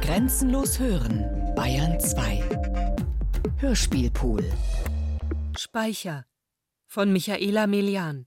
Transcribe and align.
Grenzenlos 0.00 0.78
hören, 0.78 1.24
Bayern 1.54 1.98
2. 2.00 2.42
Hörspielpool. 3.58 4.44
Speicher 5.56 6.24
von 6.86 7.12
Michaela 7.12 7.66
Melian. 7.66 8.26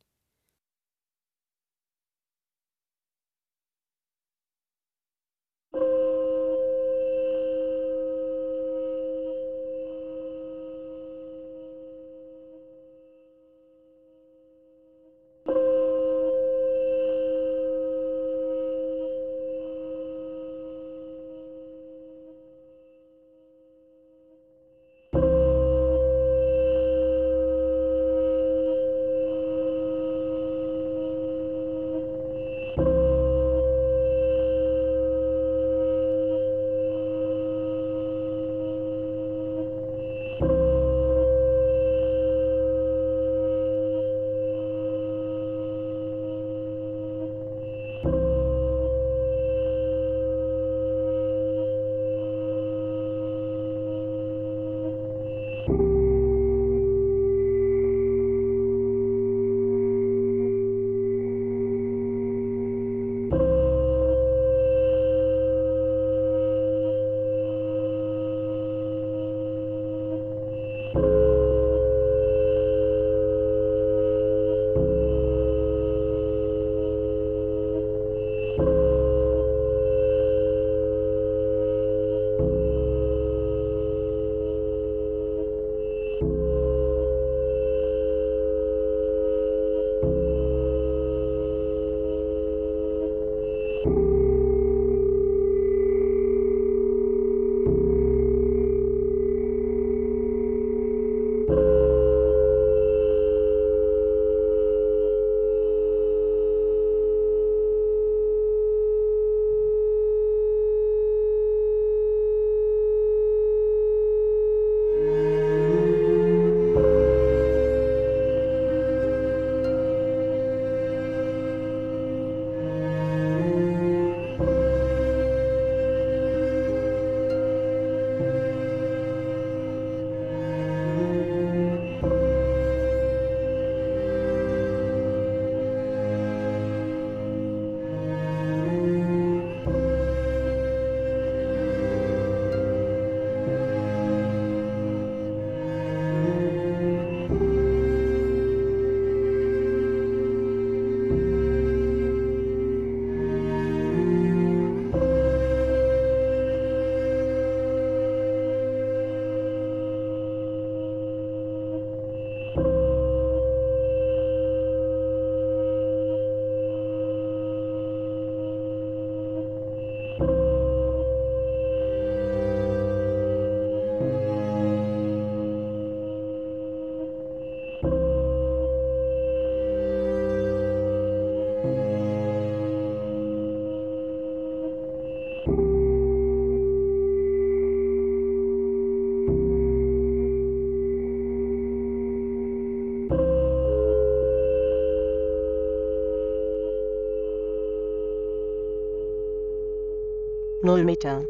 Null 200.70 200.84
Meter. 200.84 201.26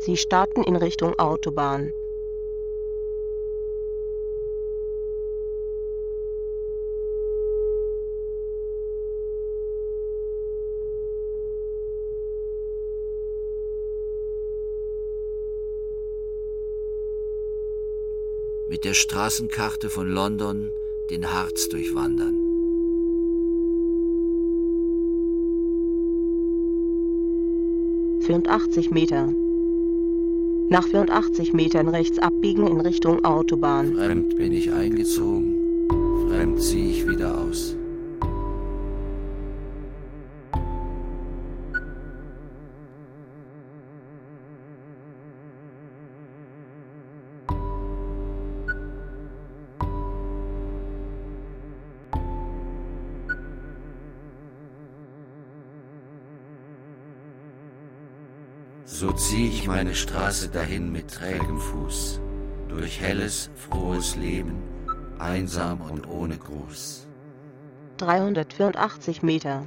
Sie 0.00 0.18
starten 0.18 0.62
in 0.62 0.76
Richtung 0.76 1.18
Autobahn. 1.18 1.94
Mit 18.68 18.84
der 18.84 18.92
Straßenkarte 18.92 19.88
von 19.88 20.10
London 20.10 20.70
den 21.08 21.32
Harz 21.32 21.70
durchwandern. 21.70 22.41
84 28.22 28.92
Meter. 28.92 29.28
Nach 30.70 30.86
84 30.86 31.52
Metern 31.52 31.88
rechts 31.88 32.20
abbiegen 32.20 32.68
in 32.68 32.80
Richtung 32.80 33.24
Autobahn. 33.24 33.94
Fremd 33.94 34.36
bin 34.36 34.52
ich 34.52 34.72
eingezogen, 34.72 35.56
fremd 36.28 36.62
ziehe 36.62 36.90
ich 36.90 37.08
wieder 37.08 37.40
aus. 37.40 37.76
So 59.02 59.10
zieh 59.10 59.48
ich 59.48 59.66
meine 59.66 59.96
Straße 59.96 60.48
dahin 60.48 60.92
mit 60.92 61.12
trägem 61.12 61.58
Fuß, 61.58 62.20
durch 62.68 63.00
helles, 63.00 63.50
frohes 63.56 64.14
Leben, 64.14 64.62
einsam 65.18 65.80
und 65.80 66.08
ohne 66.08 66.38
Gruß. 66.38 67.08
384 67.96 69.24
Meter. 69.24 69.66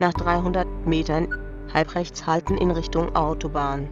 Nach 0.00 0.12
300 0.12 0.66
Metern 0.84 1.28
halb 1.72 1.94
rechts 1.94 2.26
halten 2.26 2.58
in 2.58 2.72
Richtung 2.72 3.14
Autobahn. 3.14 3.88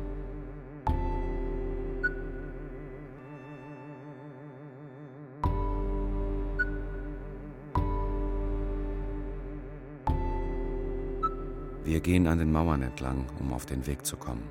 Wir 11.89 12.01
gehen 12.01 12.27
an 12.27 12.39
den 12.39 12.53
Mauern 12.53 12.83
entlang, 12.83 13.25
um 13.39 13.51
auf 13.51 13.65
den 13.65 13.87
Weg 13.87 14.05
zu 14.05 14.19
kommen. 14.19 14.43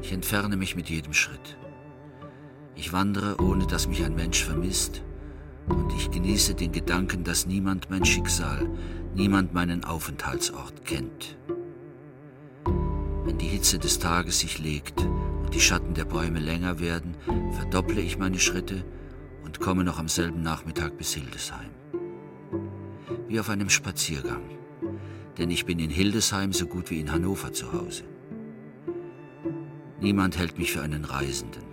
Ich 0.00 0.12
entferne 0.12 0.56
mich 0.56 0.74
mit 0.74 0.90
jedem 0.90 1.12
Schritt. 1.12 1.56
Ich 2.74 2.92
wandere, 2.92 3.40
ohne 3.40 3.68
dass 3.68 3.86
mich 3.86 4.04
ein 4.04 4.16
Mensch 4.16 4.44
vermisst, 4.44 5.04
und 5.68 5.92
ich 5.96 6.10
genieße 6.10 6.56
den 6.56 6.72
Gedanken, 6.72 7.22
dass 7.22 7.46
niemand 7.46 7.90
mein 7.90 8.04
Schicksal, 8.04 8.68
niemand 9.14 9.54
meinen 9.54 9.84
Aufenthaltsort 9.84 10.84
kennt. 10.84 11.36
Wenn 13.32 13.38
die 13.38 13.46
Hitze 13.46 13.78
des 13.78 13.98
Tages 13.98 14.40
sich 14.40 14.58
legt 14.58 15.00
und 15.00 15.54
die 15.54 15.60
Schatten 15.60 15.94
der 15.94 16.04
Bäume 16.04 16.38
länger 16.38 16.80
werden, 16.80 17.14
verdopple 17.52 18.02
ich 18.02 18.18
meine 18.18 18.38
Schritte 18.38 18.84
und 19.42 19.58
komme 19.58 19.84
noch 19.84 19.98
am 19.98 20.06
selben 20.06 20.42
Nachmittag 20.42 20.98
bis 20.98 21.14
Hildesheim. 21.14 21.70
Wie 23.28 23.40
auf 23.40 23.48
einem 23.48 23.70
Spaziergang, 23.70 24.42
denn 25.38 25.50
ich 25.50 25.64
bin 25.64 25.78
in 25.78 25.88
Hildesheim 25.88 26.52
so 26.52 26.66
gut 26.66 26.90
wie 26.90 27.00
in 27.00 27.10
Hannover 27.10 27.54
zu 27.54 27.72
Hause. 27.72 28.02
Niemand 29.98 30.36
hält 30.36 30.58
mich 30.58 30.72
für 30.72 30.82
einen 30.82 31.06
Reisenden. 31.06 31.64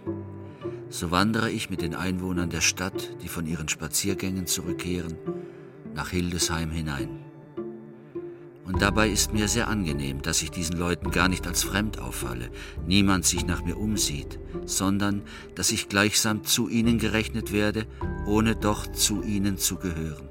So 0.88 1.11
wandere 1.11 1.51
ich 1.51 1.69
mit 1.69 1.81
den 1.81 1.94
Einwohnern 1.94 2.50
der 2.50 2.61
Stadt, 2.61 3.17
die 3.21 3.27
von 3.27 3.45
ihren 3.45 3.67
Spaziergängen 3.67 4.47
zurückkehren, 4.47 5.17
nach 5.94 6.11
Hildesheim 6.11 6.71
hinein. 6.71 7.29
Und 8.71 8.83
dabei 8.83 9.10
ist 9.10 9.33
mir 9.33 9.48
sehr 9.48 9.68
angenehm, 9.68 10.21
dass 10.21 10.44
ich 10.44 10.51
diesen 10.51 10.77
Leuten 10.77 11.10
gar 11.10 11.27
nicht 11.27 11.48
als 11.48 11.63
fremd 11.63 11.98
auffalle, 11.98 12.51
niemand 12.86 13.25
sich 13.25 13.44
nach 13.44 13.66
mir 13.66 13.77
umsieht, 13.77 14.38
sondern 14.66 15.24
dass 15.56 15.71
ich 15.71 15.89
gleichsam 15.89 16.44
zu 16.44 16.69
ihnen 16.69 17.00
gerechnet 17.00 17.51
werde, 17.51 17.88
ohne 18.27 18.56
doch 18.56 18.86
zu 18.86 19.24
ihnen 19.24 19.57
zu 19.57 19.77
gehören. 19.77 20.30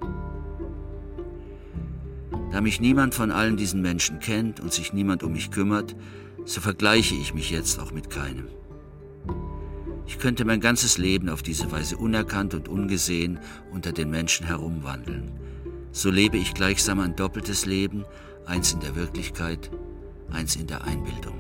Da 2.52 2.60
mich 2.60 2.80
niemand 2.80 3.16
von 3.16 3.32
allen 3.32 3.56
diesen 3.56 3.82
Menschen 3.82 4.20
kennt 4.20 4.60
und 4.60 4.72
sich 4.72 4.92
niemand 4.92 5.24
um 5.24 5.32
mich 5.32 5.50
kümmert, 5.50 5.96
so 6.44 6.60
vergleiche 6.60 7.16
ich 7.16 7.34
mich 7.34 7.50
jetzt 7.50 7.80
auch 7.80 7.90
mit 7.90 8.08
keinem. 8.08 8.46
Ich 10.06 10.20
könnte 10.20 10.44
mein 10.44 10.60
ganzes 10.60 10.96
Leben 10.96 11.28
auf 11.28 11.42
diese 11.42 11.72
Weise 11.72 11.96
unerkannt 11.96 12.54
und 12.54 12.68
ungesehen 12.68 13.40
unter 13.72 13.90
den 13.90 14.10
Menschen 14.10 14.46
herumwandeln. 14.46 15.32
So 15.90 16.10
lebe 16.10 16.36
ich 16.36 16.54
gleichsam 16.54 17.00
ein 17.00 17.16
doppeltes 17.16 17.66
Leben, 17.66 18.04
eins 18.48 18.72
in 18.72 18.80
der 18.80 18.96
Wirklichkeit, 18.96 19.70
eins 20.30 20.56
in 20.56 20.66
der 20.66 20.82
Einbildung. 20.84 21.34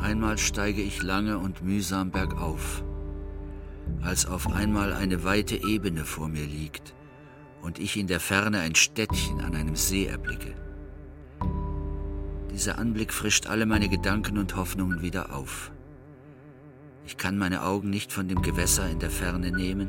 Einmal 0.00 0.38
steige 0.38 0.82
ich 0.82 1.02
lange 1.02 1.38
und 1.38 1.62
mühsam 1.62 2.10
bergauf, 2.10 2.82
als 4.02 4.26
auf 4.26 4.50
einmal 4.52 4.92
eine 4.92 5.24
weite 5.24 5.56
Ebene 5.56 6.04
vor 6.04 6.28
mir 6.28 6.44
liegt 6.44 6.94
und 7.60 7.78
ich 7.78 7.96
in 7.96 8.06
der 8.06 8.20
Ferne 8.20 8.60
ein 8.60 8.74
Städtchen 8.74 9.40
an 9.40 9.54
einem 9.54 9.76
See 9.76 10.06
erblicke. 10.06 10.61
Dieser 12.62 12.78
Anblick 12.78 13.12
frischt 13.12 13.48
alle 13.48 13.66
meine 13.66 13.88
Gedanken 13.88 14.38
und 14.38 14.54
Hoffnungen 14.54 15.02
wieder 15.02 15.34
auf. 15.34 15.72
Ich 17.04 17.16
kann 17.16 17.36
meine 17.36 17.64
Augen 17.64 17.90
nicht 17.90 18.12
von 18.12 18.28
dem 18.28 18.40
Gewässer 18.40 18.88
in 18.88 19.00
der 19.00 19.10
Ferne 19.10 19.50
nehmen. 19.50 19.88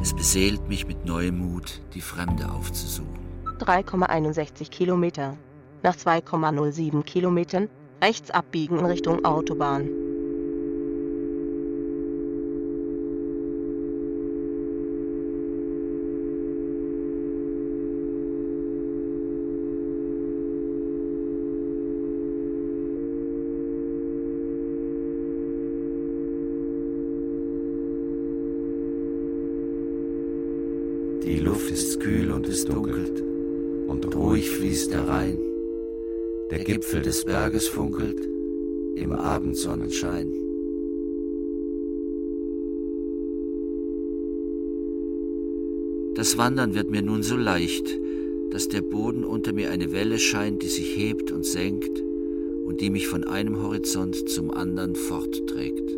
Es 0.00 0.14
beseelt 0.14 0.68
mich 0.68 0.86
mit 0.86 1.04
neuem 1.04 1.38
Mut, 1.38 1.82
die 1.94 2.00
Fremde 2.00 2.48
aufzusuchen. 2.48 3.18
3,61 3.58 4.70
Kilometer. 4.70 5.36
Nach 5.82 5.96
2,07 5.96 7.02
Kilometern 7.02 7.68
rechts 8.00 8.30
abbiegen 8.30 8.78
in 8.78 8.86
Richtung 8.86 9.24
Autobahn. 9.24 9.88
Berges 37.50 37.66
funkelt 37.66 38.28
im 38.94 39.10
Abendsonnenschein. 39.10 40.32
Das 46.14 46.38
Wandern 46.38 46.76
wird 46.76 46.90
mir 46.92 47.02
nun 47.02 47.24
so 47.24 47.36
leicht, 47.36 47.98
dass 48.52 48.68
der 48.68 48.82
Boden 48.82 49.24
unter 49.24 49.52
mir 49.52 49.70
eine 49.70 49.90
Welle 49.92 50.20
scheint, 50.20 50.62
die 50.62 50.68
sich 50.68 50.96
hebt 50.96 51.32
und 51.32 51.44
senkt 51.44 52.04
und 52.66 52.80
die 52.80 52.90
mich 52.90 53.08
von 53.08 53.24
einem 53.24 53.60
Horizont 53.60 54.28
zum 54.28 54.52
anderen 54.52 54.94
fortträgt. 54.94 55.90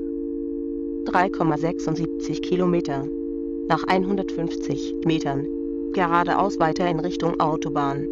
3,76 1.05 2.41
Kilometer. 2.41 3.07
Nach 3.69 3.85
150 3.85 4.95
Metern 5.05 5.47
geradeaus 5.93 6.59
weiter 6.59 6.89
in 6.89 7.01
Richtung 7.01 7.39
Autobahn. 7.41 8.09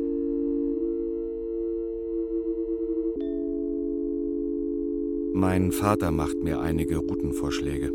Mein 5.32 5.70
Vater 5.70 6.10
macht 6.10 6.42
mir 6.42 6.58
einige 6.58 6.96
Routenvorschläge, 6.96 7.92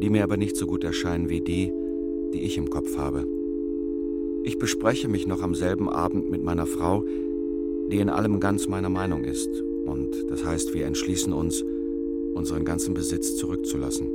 die 0.00 0.08
mir 0.08 0.24
aber 0.24 0.38
nicht 0.38 0.56
so 0.56 0.66
gut 0.66 0.82
erscheinen 0.82 1.28
wie 1.28 1.42
die, 1.42 1.70
die 2.32 2.40
ich 2.40 2.56
im 2.56 2.70
Kopf 2.70 2.96
habe. 2.96 3.26
Ich 4.42 4.58
bespreche 4.58 5.08
mich 5.08 5.26
noch 5.26 5.42
am 5.42 5.54
selben 5.54 5.90
Abend 5.90 6.30
mit 6.30 6.42
meiner 6.42 6.64
Frau, 6.64 7.04
die 7.90 7.98
in 7.98 8.08
allem 8.08 8.40
ganz 8.40 8.66
meiner 8.66 8.88
Meinung 8.88 9.24
ist, 9.24 9.62
und 9.84 10.30
das 10.30 10.42
heißt, 10.42 10.72
wir 10.72 10.86
entschließen 10.86 11.34
uns, 11.34 11.66
unseren 12.32 12.64
ganzen 12.64 12.94
Besitz 12.94 13.36
zurückzulassen. 13.36 14.08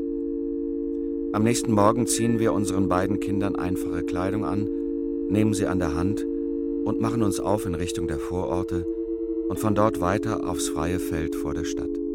Am 1.34 1.44
nächsten 1.44 1.72
Morgen 1.72 2.08
ziehen 2.08 2.40
wir 2.40 2.52
unseren 2.52 2.90
beiden 2.90 3.20
Kindern 3.20 3.56
einfache 3.56 4.02
Kleidung 4.02 4.44
an, 4.44 4.68
nehmen 5.30 5.54
sie 5.54 5.68
an 5.68 5.78
der 5.78 5.94
Hand 5.94 6.26
und 6.84 7.00
machen 7.00 7.22
uns 7.22 7.40
auf 7.40 7.68
in 7.68 7.76
Richtung 7.76 8.08
der 8.08 8.18
Vororte 8.18 8.88
und 9.50 9.60
von 9.60 9.76
dort 9.76 10.02
weiter 10.02 10.50
aufs 10.50 10.68
freie 10.68 11.00
Feld 11.00 11.36
vor 11.36 11.54
der 11.54 11.64
Stadt. 11.64 12.07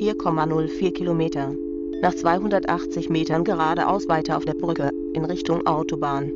4,04 0.00 0.92
Kilometer. 0.94 1.54
Nach 2.00 2.14
280 2.14 3.10
Metern 3.10 3.44
geradeaus 3.44 4.08
weiter 4.08 4.38
auf 4.38 4.46
der 4.46 4.54
Brücke 4.54 4.92
in 5.12 5.26
Richtung 5.26 5.66
Autobahn. 5.66 6.32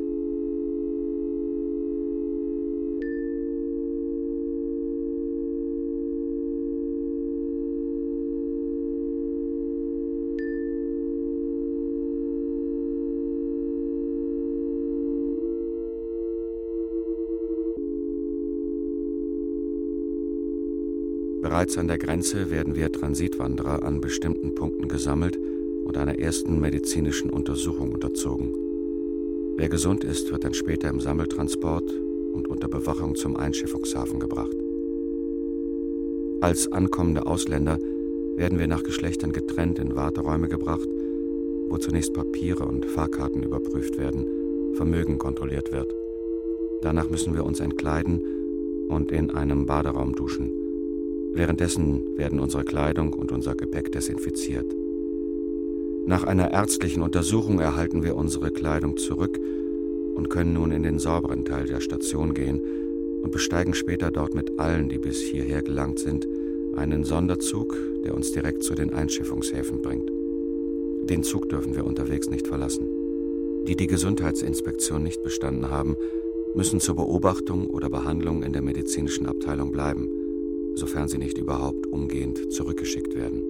Bereits 21.65 21.79
an 21.79 21.87
der 21.87 21.97
Grenze 21.97 22.51
werden 22.51 22.75
wir 22.75 22.91
Transitwanderer 22.91 23.81
an 23.81 23.99
bestimmten 23.99 24.53
Punkten 24.53 24.87
gesammelt 24.87 25.35
und 25.83 25.97
einer 25.97 26.19
ersten 26.19 26.59
medizinischen 26.59 27.31
Untersuchung 27.31 27.91
unterzogen. 27.91 28.53
Wer 29.57 29.67
gesund 29.67 30.03
ist, 30.03 30.31
wird 30.31 30.43
dann 30.43 30.53
später 30.53 30.89
im 30.89 30.99
Sammeltransport 30.99 31.91
und 32.33 32.47
unter 32.47 32.67
Bewachung 32.67 33.15
zum 33.15 33.35
Einschiffungshafen 33.35 34.19
gebracht. 34.19 34.55
Als 36.41 36.71
ankommende 36.71 37.25
Ausländer 37.25 37.79
werden 38.35 38.59
wir 38.59 38.67
nach 38.67 38.83
Geschlechtern 38.83 39.31
getrennt 39.33 39.79
in 39.79 39.95
Warteräume 39.95 40.47
gebracht, 40.47 40.87
wo 41.69 41.79
zunächst 41.79 42.13
Papiere 42.13 42.65
und 42.65 42.85
Fahrkarten 42.85 43.41
überprüft 43.41 43.97
werden, 43.97 44.27
Vermögen 44.75 45.17
kontrolliert 45.17 45.71
wird. 45.71 45.95
Danach 46.83 47.09
müssen 47.09 47.33
wir 47.33 47.43
uns 47.43 47.59
entkleiden 47.59 48.21
und 48.87 49.11
in 49.11 49.31
einem 49.31 49.65
Baderaum 49.65 50.13
duschen. 50.13 50.64
Währenddessen 51.35 52.17
werden 52.17 52.39
unsere 52.39 52.63
Kleidung 52.63 53.11
und 53.11 53.33
unser 53.33 53.55
Gepäck 53.55 53.91
desinfiziert. 53.91 54.73
Nach 56.05 56.23
einer 56.23 56.51
ärztlichen 56.51 57.03
Untersuchung 57.03 57.59
erhalten 57.59 58.03
wir 58.03 58.15
unsere 58.15 58.51
Kleidung 58.51 58.95
zurück 58.95 59.37
und 60.15 60.29
können 60.29 60.53
nun 60.53 60.71
in 60.71 60.83
den 60.83 60.97
sauberen 60.97 61.43
Teil 61.43 61.65
der 61.65 61.81
Station 61.81 62.33
gehen 62.33 62.61
und 63.21 63.31
besteigen 63.31 63.73
später 63.73 64.11
dort 64.11 64.33
mit 64.33 64.57
allen, 64.59 64.87
die 64.87 64.97
bis 64.97 65.19
hierher 65.19 65.61
gelangt 65.61 65.99
sind, 65.99 66.25
einen 66.77 67.03
Sonderzug, 67.03 67.75
der 68.05 68.15
uns 68.15 68.31
direkt 68.31 68.63
zu 68.63 68.73
den 68.73 68.93
Einschiffungshäfen 68.93 69.81
bringt. 69.81 70.09
Den 71.09 71.23
Zug 71.23 71.49
dürfen 71.49 71.75
wir 71.75 71.85
unterwegs 71.85 72.29
nicht 72.29 72.47
verlassen. 72.47 72.87
Die 73.67 73.75
die 73.75 73.87
Gesundheitsinspektion 73.87 75.03
nicht 75.03 75.21
bestanden 75.21 75.69
haben, 75.69 75.97
müssen 76.53 76.79
zur 76.79 76.95
Beobachtung 76.95 77.67
oder 77.67 77.89
Behandlung 77.89 78.41
in 78.41 78.53
der 78.53 78.61
medizinischen 78.61 79.25
Abteilung 79.25 79.73
bleiben, 79.73 80.07
sofern 80.75 81.07
sie 81.07 81.17
nicht 81.17 81.37
überhaupt 81.37 81.87
umgehend 81.87 82.51
zurückgeschickt 82.51 83.15
werden. 83.15 83.41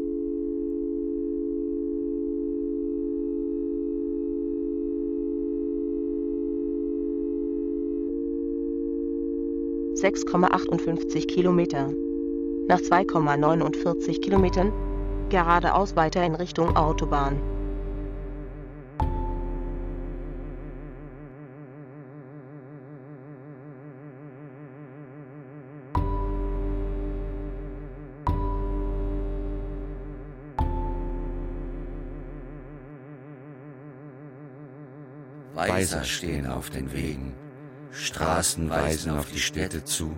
6,58 9.95 11.25
Kilometer. 11.25 11.89
Nach 12.67 12.79
2,49 12.79 14.19
Kilometern 14.19 14.73
geradeaus 15.29 15.95
weiter 15.95 16.23
in 16.23 16.35
Richtung 16.35 16.75
Autobahn. 16.75 17.54
Weiser 35.75 36.05
stehen 36.05 36.47
auf 36.47 36.69
den 36.69 36.93
Wegen 36.93 37.33
Straßen 37.91 38.69
weisen 38.69 39.11
auf 39.11 39.29
die 39.29 39.39
Städte 39.39 39.83
zu, 39.83 40.15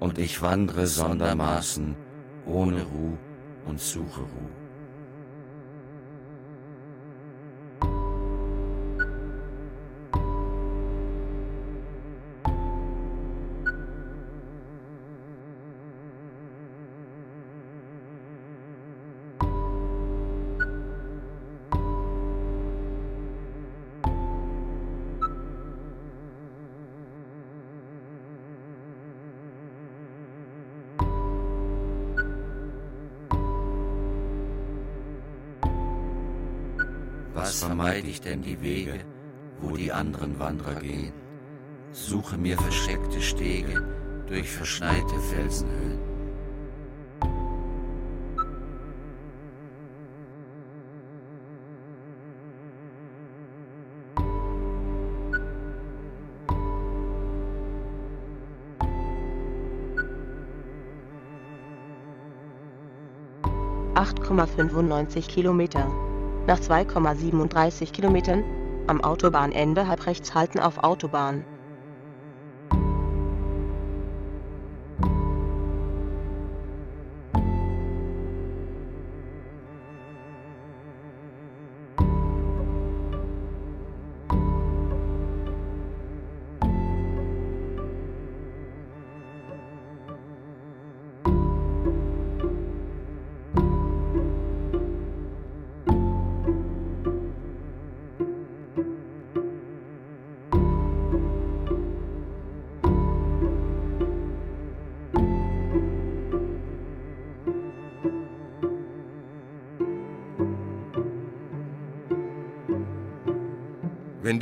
und 0.00 0.18
ich 0.18 0.42
wandre 0.42 0.86
sondermaßen 0.86 1.96
ohne 2.44 2.82
Ruh 2.82 3.16
und 3.64 3.80
suche 3.80 4.20
Ruh. 4.20 4.63
Ich 38.14 38.20
denn 38.20 38.42
die 38.42 38.62
Wege, 38.62 39.00
wo 39.60 39.76
die 39.76 39.90
anderen 39.92 40.38
Wanderer 40.38 40.76
gehen? 40.76 41.12
Suche 41.92 42.38
mir 42.38 42.56
versteckte 42.56 43.20
Stege 43.20 43.82
durch 44.28 44.48
verschneite 44.48 45.18
Felsenhöhen. 45.30 45.98
Kilometer. 65.34 66.13
Nach 66.46 66.60
2,37 66.60 67.92
Kilometern 67.92 68.44
am 68.86 69.00
Autobahnende 69.00 69.88
halb 69.88 70.06
rechts 70.06 70.34
halten 70.34 70.58
auf 70.58 70.78
Autobahn. 70.78 71.44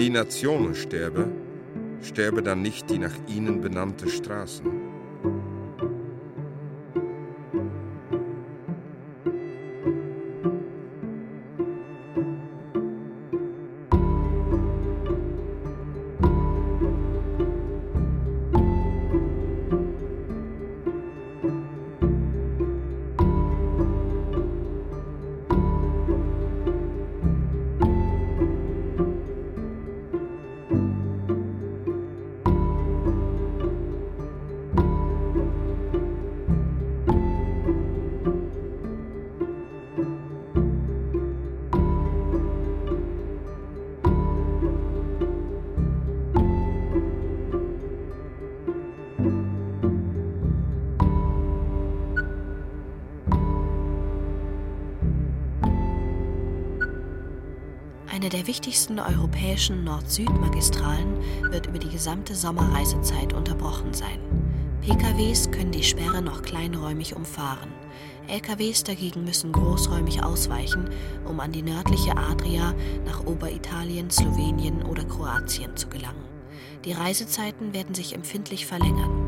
Die 0.03 0.11
Nation 0.11 0.75
sterbe, 0.75 1.31
sterbe 2.03 2.43
dann 2.43 2.61
nicht 2.61 2.91
die 2.91 2.99
nach 2.99 3.15
ihnen 3.29 3.61
benannte 3.61 4.09
Straßen. 4.09 4.67
Der 58.43 58.49
wichtigsten 58.49 58.99
europäischen 58.99 59.85
Nord-Süd-Magistralen 59.85 61.53
wird 61.53 61.69
über 61.69 61.79
die 61.79 61.89
gesamte 61.89 62.35
Sommerreisezeit 62.35 63.33
unterbrochen 63.33 63.95
sein. 63.95 64.19
PKWs 64.81 65.49
können 65.53 65.71
die 65.71 65.85
Sperre 65.85 66.21
noch 66.21 66.43
kleinräumig 66.43 67.15
umfahren. 67.15 67.71
LKWs 68.27 68.83
dagegen 68.83 69.23
müssen 69.23 69.53
großräumig 69.53 70.25
ausweichen, 70.25 70.91
um 71.25 71.39
an 71.39 71.53
die 71.53 71.63
nördliche 71.63 72.17
Adria 72.17 72.75
nach 73.07 73.25
Oberitalien, 73.27 74.11
Slowenien 74.11 74.83
oder 74.83 75.05
Kroatien 75.05 75.77
zu 75.77 75.87
gelangen. 75.87 76.25
Die 76.85 76.95
Reisezeiten 76.95 77.73
werden 77.73 77.95
sich 77.95 78.13
empfindlich 78.13 78.67
verlängern. 78.67 79.22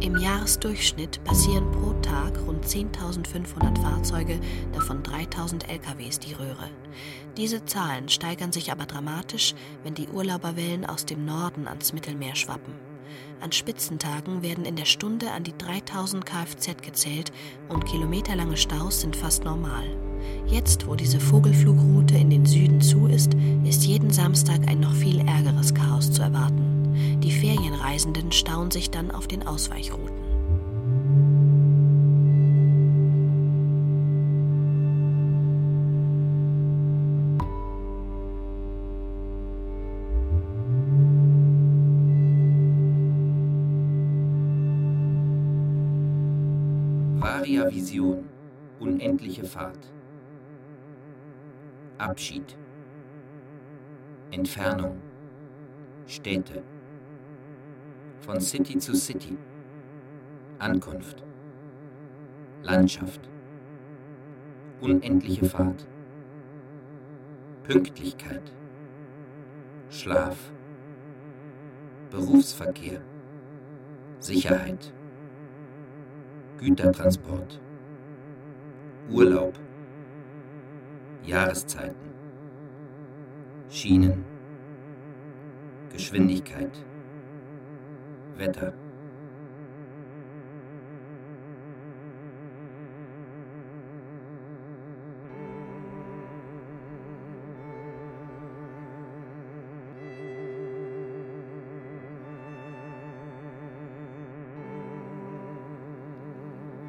Im 0.00 0.16
Jahresdurchschnitt 0.16 1.22
passieren 1.24 1.72
pro 1.72 1.92
Tag 2.02 2.38
rund 2.46 2.64
10.500 2.64 3.82
Fahrzeuge, 3.82 4.38
davon 4.72 5.02
3.000 5.02 5.68
LKWs 5.68 6.20
die 6.20 6.34
Röhre. 6.34 6.70
Diese 7.36 7.64
Zahlen 7.64 8.08
steigern 8.08 8.52
sich 8.52 8.70
aber 8.70 8.86
dramatisch, 8.86 9.56
wenn 9.82 9.94
die 9.94 10.06
Urlauberwellen 10.06 10.86
aus 10.86 11.04
dem 11.04 11.24
Norden 11.24 11.66
ans 11.66 11.92
Mittelmeer 11.92 12.36
schwappen. 12.36 12.74
An 13.40 13.50
Spitzentagen 13.50 14.42
werden 14.42 14.64
in 14.64 14.76
der 14.76 14.84
Stunde 14.84 15.32
an 15.32 15.42
die 15.42 15.58
3000 15.58 16.24
Kfz 16.24 16.76
gezählt 16.80 17.32
und 17.68 17.84
kilometerlange 17.84 18.56
Staus 18.56 19.00
sind 19.00 19.16
fast 19.16 19.42
normal. 19.42 19.84
Jetzt, 20.46 20.86
wo 20.86 20.94
diese 20.94 21.18
Vogelflugroute 21.18 22.16
in 22.16 22.30
den 22.30 22.46
Süden 22.46 22.80
zu 22.80 23.06
ist, 23.06 23.32
ist 23.64 23.84
jeden 23.84 24.10
Samstag 24.10 24.60
ein 24.68 24.78
noch 24.78 24.94
viel 24.94 25.26
ärgeres 25.26 25.74
Chaos 25.74 26.12
zu 26.12 26.22
erwarten. 26.22 26.77
Die 27.22 27.32
Ferienreisenden 27.32 28.32
stauen 28.32 28.70
sich 28.70 28.90
dann 28.90 29.10
auf 29.10 29.26
den 29.26 29.46
Ausweichrouten. 29.46 30.28
Varia 47.20 47.70
Vision. 47.70 48.28
Unendliche 48.80 49.44
Fahrt. 49.44 49.92
Abschied. 51.98 52.56
Entfernung. 54.30 55.00
Städte. 56.06 56.62
Von 58.28 58.42
City 58.42 58.76
zu 58.76 58.94
City. 58.94 59.38
Ankunft. 60.58 61.24
Landschaft. 62.62 63.26
Unendliche 64.82 65.46
Fahrt. 65.46 65.86
Pünktlichkeit. 67.62 68.52
Schlaf. 69.88 70.52
Berufsverkehr. 72.10 73.00
Sicherheit. 74.18 74.92
Gütertransport. 76.58 77.58
Urlaub. 79.08 79.58
Jahreszeiten. 81.24 82.12
Schienen. 83.70 84.22
Geschwindigkeit. 85.90 86.84
Wetter. 88.38 88.72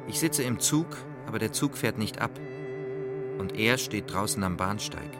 Ich 0.06 0.18
sitze 0.18 0.42
im 0.42 0.58
Zug, 0.58 0.86
aber 1.26 1.38
der 1.38 1.52
Zug 1.52 1.76
fährt 1.76 1.96
nicht 1.96 2.20
ab. 2.20 2.32
Und 3.38 3.56
er 3.56 3.78
steht 3.78 4.12
draußen 4.12 4.42
am 4.42 4.56
Bahnsteig. 4.56 5.10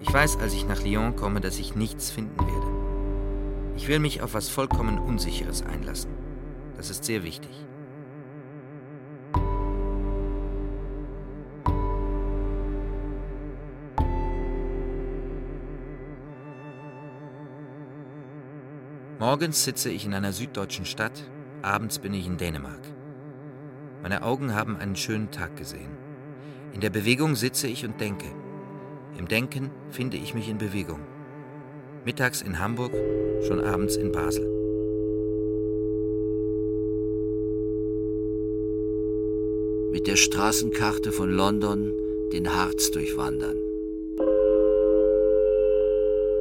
Ich 0.00 0.12
weiß, 0.12 0.38
als 0.38 0.52
ich 0.54 0.66
nach 0.66 0.82
Lyon 0.82 1.14
komme, 1.14 1.40
dass 1.40 1.58
ich 1.58 1.76
nichts 1.76 2.10
finden 2.10 2.40
werde. 2.40 2.71
Ich 3.76 3.88
will 3.88 3.98
mich 3.98 4.22
auf 4.22 4.34
was 4.34 4.48
vollkommen 4.48 4.98
Unsicheres 4.98 5.62
einlassen. 5.62 6.10
Das 6.76 6.90
ist 6.90 7.04
sehr 7.04 7.24
wichtig. 7.24 7.50
Morgens 19.18 19.62
sitze 19.62 19.88
ich 19.88 20.04
in 20.04 20.14
einer 20.14 20.32
süddeutschen 20.32 20.84
Stadt, 20.84 21.12
abends 21.62 22.00
bin 22.00 22.12
ich 22.12 22.26
in 22.26 22.38
Dänemark. 22.38 22.80
Meine 24.02 24.24
Augen 24.24 24.52
haben 24.52 24.76
einen 24.76 24.96
schönen 24.96 25.30
Tag 25.30 25.56
gesehen. 25.56 25.90
In 26.72 26.80
der 26.80 26.90
Bewegung 26.90 27.36
sitze 27.36 27.68
ich 27.68 27.84
und 27.84 28.00
denke. 28.00 28.26
Im 29.16 29.28
Denken 29.28 29.70
finde 29.90 30.16
ich 30.16 30.34
mich 30.34 30.48
in 30.48 30.58
Bewegung. 30.58 30.98
Mittags 32.04 32.42
in 32.42 32.58
Hamburg, 32.58 32.92
schon 33.46 33.60
abends 33.60 33.94
in 33.94 34.10
Basel. 34.10 34.44
Mit 39.92 40.08
der 40.08 40.16
Straßenkarte 40.16 41.12
von 41.12 41.30
London 41.30 41.92
den 42.32 42.52
Harz 42.52 42.90
durchwandern. 42.90 43.56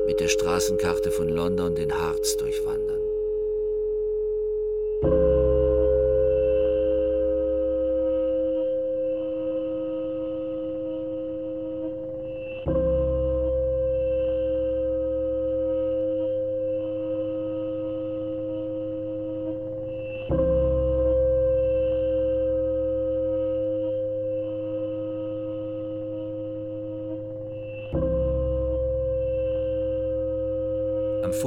Mit 0.07 0.19
der 0.19 0.29
Straßenkarte 0.29 1.11
von 1.11 1.29
London 1.29 1.75
den 1.75 1.93
Harz 1.93 2.37
durchwandern. 2.37 3.00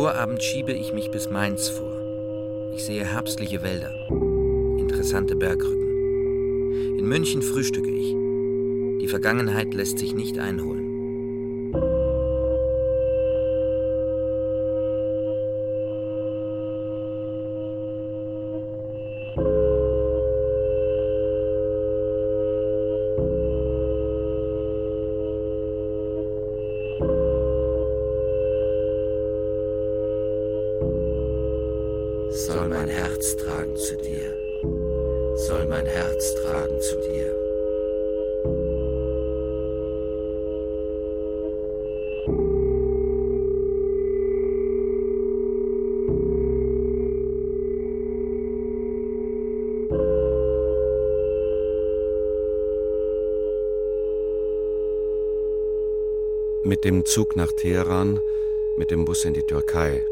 Vorabend 0.04 0.42
schiebe 0.42 0.74
ich 0.74 0.92
mich 0.92 1.10
bis 1.10 1.30
Mainz 1.30 1.70
vor. 1.70 1.90
Ich 2.74 2.84
sehe 2.84 3.06
herbstliche 3.06 3.62
Wälder, 3.62 3.90
interessante 4.78 5.34
Bergrücken. 5.34 6.98
In 6.98 7.08
München 7.08 7.40
frühstücke 7.40 7.88
ich. 7.88 8.14
Die 9.00 9.08
Vergangenheit 9.08 9.72
lässt 9.72 9.98
sich 9.98 10.12
nicht 10.12 10.38
einholen. 10.38 10.84
Mit 56.64 56.85
dem 56.85 57.05
Zug 57.05 57.37
nach 57.37 57.53
Teheran, 57.53 58.18
mit 58.79 58.90
dem 58.90 59.05
Bus 59.05 59.24
in 59.24 59.35
die 59.35 59.42
Türkei. 59.42 60.03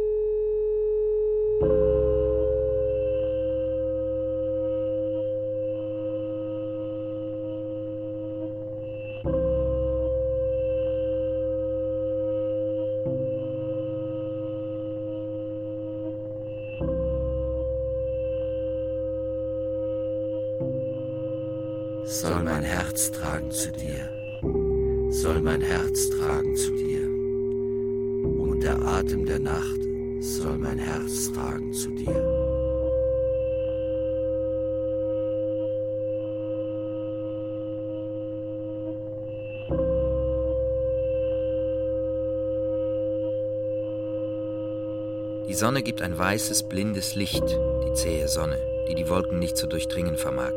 Ein 46.03 46.19
weißes, 46.19 46.65
blindes 46.65 47.15
Licht, 47.15 47.45
die 47.87 47.95
zähe 47.95 48.27
Sonne, 48.27 48.59
die 48.89 48.97
die 48.97 49.09
Wolken 49.09 49.39
nicht 49.39 49.57
zu 49.57 49.69
durchdringen 49.69 50.17
vermag. 50.17 50.51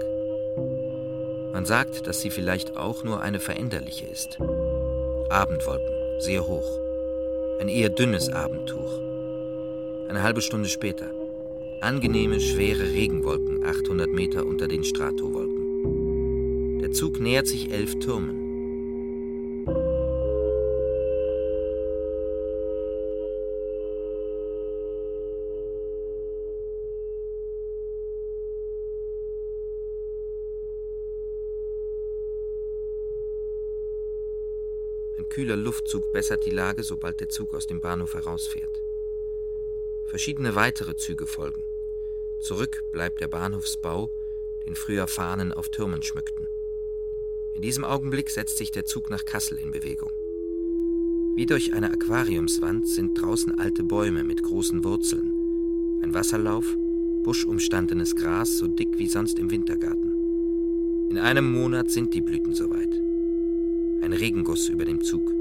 Man 1.54 1.66
sagt, 1.66 2.08
dass 2.08 2.20
sie 2.20 2.32
vielleicht 2.32 2.76
auch 2.78 3.04
nur 3.04 3.22
eine 3.22 3.40
veränderliche 3.40 4.08
ist. 4.08 4.40
Abendwolken, 5.30 5.94
sehr 6.20 6.48
hoch. 6.48 6.80
Ein 7.60 7.68
eher 7.68 7.90
dünnes 7.90 8.28
Abendtuch. 8.30 9.00
Eine 10.10 10.24
halbe 10.24 10.42
Stunde 10.42 10.68
später. 10.68 11.12
Angenehme, 11.80 12.40
schwere 12.40 12.90
Regenwolken 12.90 13.64
800 13.68 14.10
Meter 14.10 14.48
unter 14.48 14.68
den 14.68 14.84
Stratowolken. 14.84 16.80
Der 16.80 16.92
Zug 16.92 17.20
nähert 17.20 17.46
sich 17.46 17.72
elf 17.72 18.00
Türmen. 18.00 18.45
Luftzug 36.26 36.40
bessert 36.40 36.46
die 36.46 36.56
Lage, 36.56 36.84
sobald 36.84 37.20
der 37.20 37.30
Zug 37.30 37.54
aus 37.54 37.68
dem 37.68 37.82
Bahnhof 37.82 38.16
herausfährt. 38.16 38.82
Verschiedene 40.08 40.56
weitere 40.56 40.96
Züge 40.96 41.28
folgen. 41.28 41.62
Zurück 42.42 42.82
bleibt 42.92 43.22
der 43.22 43.28
Bahnhofsbau, 43.28 44.10
den 44.66 44.76
früher 44.76 45.08
Fahnen 45.08 45.52
auf 45.52 45.70
Türmen 45.70 46.02
schmückten. 46.02 46.48
In 47.54 47.62
diesem 47.62 47.84
Augenblick 47.84 48.32
setzt 48.32 48.58
sich 48.58 48.72
der 48.72 48.86
Zug 48.86 49.12
nach 49.12 49.26
Kassel 49.26 49.60
in 49.60 49.70
Bewegung. 49.70 50.10
Wie 51.36 51.46
durch 51.46 51.74
eine 51.74 51.92
Aquariumswand 51.92 52.88
sind 52.88 53.22
draußen 53.22 53.60
alte 53.60 53.84
Bäume 53.84 54.24
mit 54.24 54.42
großen 54.42 54.84
Wurzeln, 54.84 55.32
ein 56.02 56.16
Wasserlauf, 56.16 56.76
buschumstandenes 57.24 58.16
Gras 58.16 58.58
so 58.58 58.68
dick 58.68 58.98
wie 58.98 59.08
sonst 59.08 59.38
im 59.38 59.52
Wintergarten. 59.52 60.12
In 61.12 61.20
einem 61.20 61.52
Monat 61.52 61.92
sind 61.92 62.16
die 62.16 62.22
Blüten 62.22 62.56
soweit. 62.56 62.94
Ein 64.02 64.14
Regenguss 64.14 64.70
über 64.70 64.86
dem 64.86 65.04
Zug. 65.04 65.35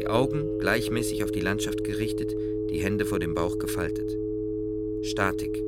Die 0.00 0.06
Augen 0.06 0.58
gleichmäßig 0.58 1.24
auf 1.24 1.30
die 1.30 1.40
Landschaft 1.40 1.84
gerichtet, 1.84 2.34
die 2.70 2.78
Hände 2.78 3.04
vor 3.04 3.18
dem 3.18 3.34
Bauch 3.34 3.58
gefaltet. 3.58 4.16
Statik. 5.02 5.62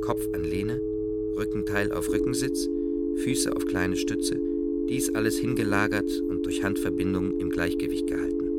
Kopf 0.00 0.28
an 0.32 0.42
Lehne, 0.42 0.80
Rückenteil 1.36 1.92
auf 1.92 2.10
Rückensitz, 2.10 2.68
Füße 3.18 3.54
auf 3.54 3.64
kleine 3.64 3.96
Stütze, 3.96 4.40
dies 4.88 5.14
alles 5.14 5.38
hingelagert 5.38 6.20
und 6.28 6.46
durch 6.46 6.64
Handverbindung 6.64 7.38
im 7.38 7.48
Gleichgewicht 7.48 8.08
gehalten. 8.08 8.50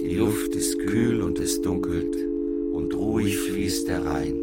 Die 0.00 0.14
Luft 0.14 0.56
ist 0.56 0.78
kühl 0.78 1.20
und 1.20 1.38
es 1.38 1.60
dunkelt, 1.60 2.16
und 2.72 2.94
ruhig 2.94 3.36
fließt 3.36 3.88
der 3.88 4.06
Rhein. 4.06 4.40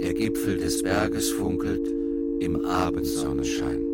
Der 0.00 0.12
Gipfel 0.12 0.56
des 0.56 0.82
Berges 0.82 1.28
funkelt 1.28 1.86
im 2.40 2.64
Abendsonnenschein. 2.64 3.89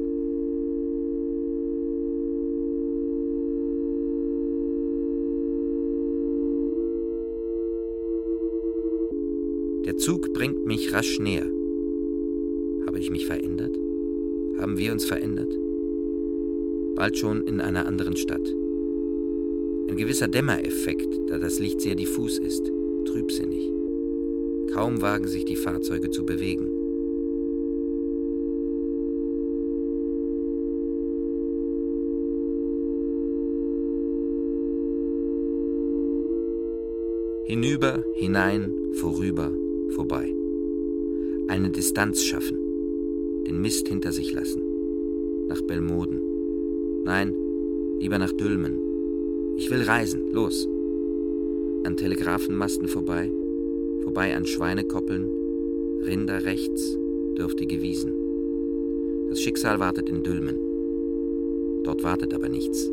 Der 9.97 10.03
Zug 10.03 10.35
bringt 10.35 10.67
mich 10.67 10.93
rasch 10.93 11.19
näher. 11.21 11.47
Habe 12.87 12.99
ich 12.99 13.11
mich 13.11 13.25
verändert? 13.25 13.75
Haben 14.59 14.77
wir 14.77 14.93
uns 14.93 15.07
verändert? 15.07 15.51
Bald 16.95 17.17
schon 17.17 17.47
in 17.47 17.63
einer 17.63 17.87
anderen 17.87 18.15
Stadt. 18.15 18.47
Ein 19.89 19.97
gewisser 19.97 20.29
Dämmereffekt, 20.29 21.09
da 21.29 21.39
das 21.39 21.61
Licht 21.61 21.81
sehr 21.81 21.95
diffus 21.95 22.39
ist, 22.39 22.71
trübsinnig. 23.07 23.73
Kaum 24.75 25.01
wagen 25.01 25.29
sich 25.29 25.47
die 25.47 25.57
Fahrzeuge 25.57 26.11
zu 26.11 26.27
bewegen. 26.27 26.69
Hinüber, 37.47 38.05
hinein, 38.15 38.71
vorüber, 38.93 39.53
vorbei. 39.91 40.35
Eine 41.49 41.71
Distanz 41.71 42.23
schaffen, 42.23 42.59
den 43.47 43.61
Mist 43.61 43.89
hinter 43.89 44.13
sich 44.13 44.33
lassen. 44.33 44.63
Nach 45.49 45.63
Belmoden. 45.63 46.21
Nein, 47.05 47.35
lieber 48.01 48.19
nach 48.19 48.33
Dülmen. 48.33 48.79
Ich 49.57 49.71
will 49.71 49.83
reisen, 49.83 50.33
los. 50.33 50.69
An 51.85 51.97
Telegrafenmasten 51.97 52.89
vorbei, 52.89 53.31
vorbei 54.03 54.35
an 54.35 54.45
Schweinekoppeln, 54.45 55.29
Rinder 56.05 56.45
rechts, 56.45 56.99
dürftige 57.39 57.81
Wiesen. 57.81 58.13
Das 59.29 59.41
Schicksal 59.41 59.79
wartet 59.79 60.09
in 60.09 60.23
Dülmen. 60.23 60.57
Dort 61.85 62.03
wartet 62.03 62.35
aber 62.35 62.49
nichts. 62.49 62.91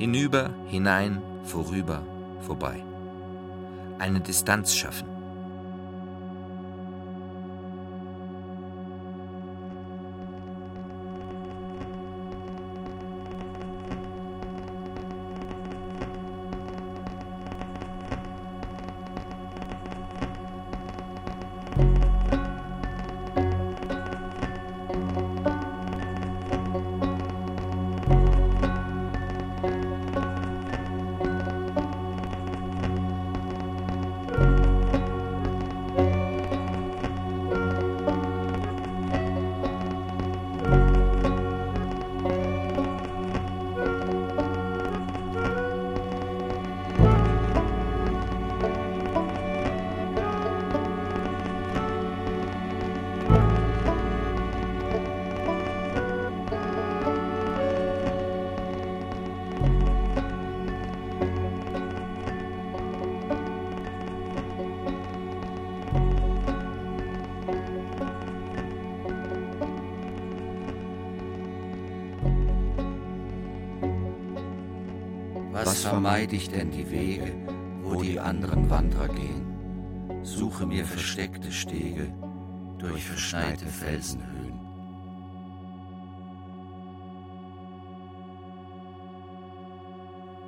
Hinüber, 0.00 0.48
hinein, 0.66 1.20
vorüber, 1.44 2.00
vorbei. 2.40 2.82
Eine 3.98 4.18
Distanz 4.22 4.74
schaffen. 4.74 5.09
Vermeide 76.02 76.34
ich 76.34 76.48
denn 76.48 76.70
die 76.70 76.90
Wege, 76.90 77.30
wo 77.82 78.00
die 78.00 78.18
anderen 78.18 78.70
Wanderer 78.70 79.08
gehen? 79.08 79.44
Suche 80.22 80.64
mir 80.64 80.86
versteckte 80.86 81.52
Stege 81.52 82.06
durch 82.78 83.04
verschneite 83.04 83.66
Felsenhöhen. 83.66 84.58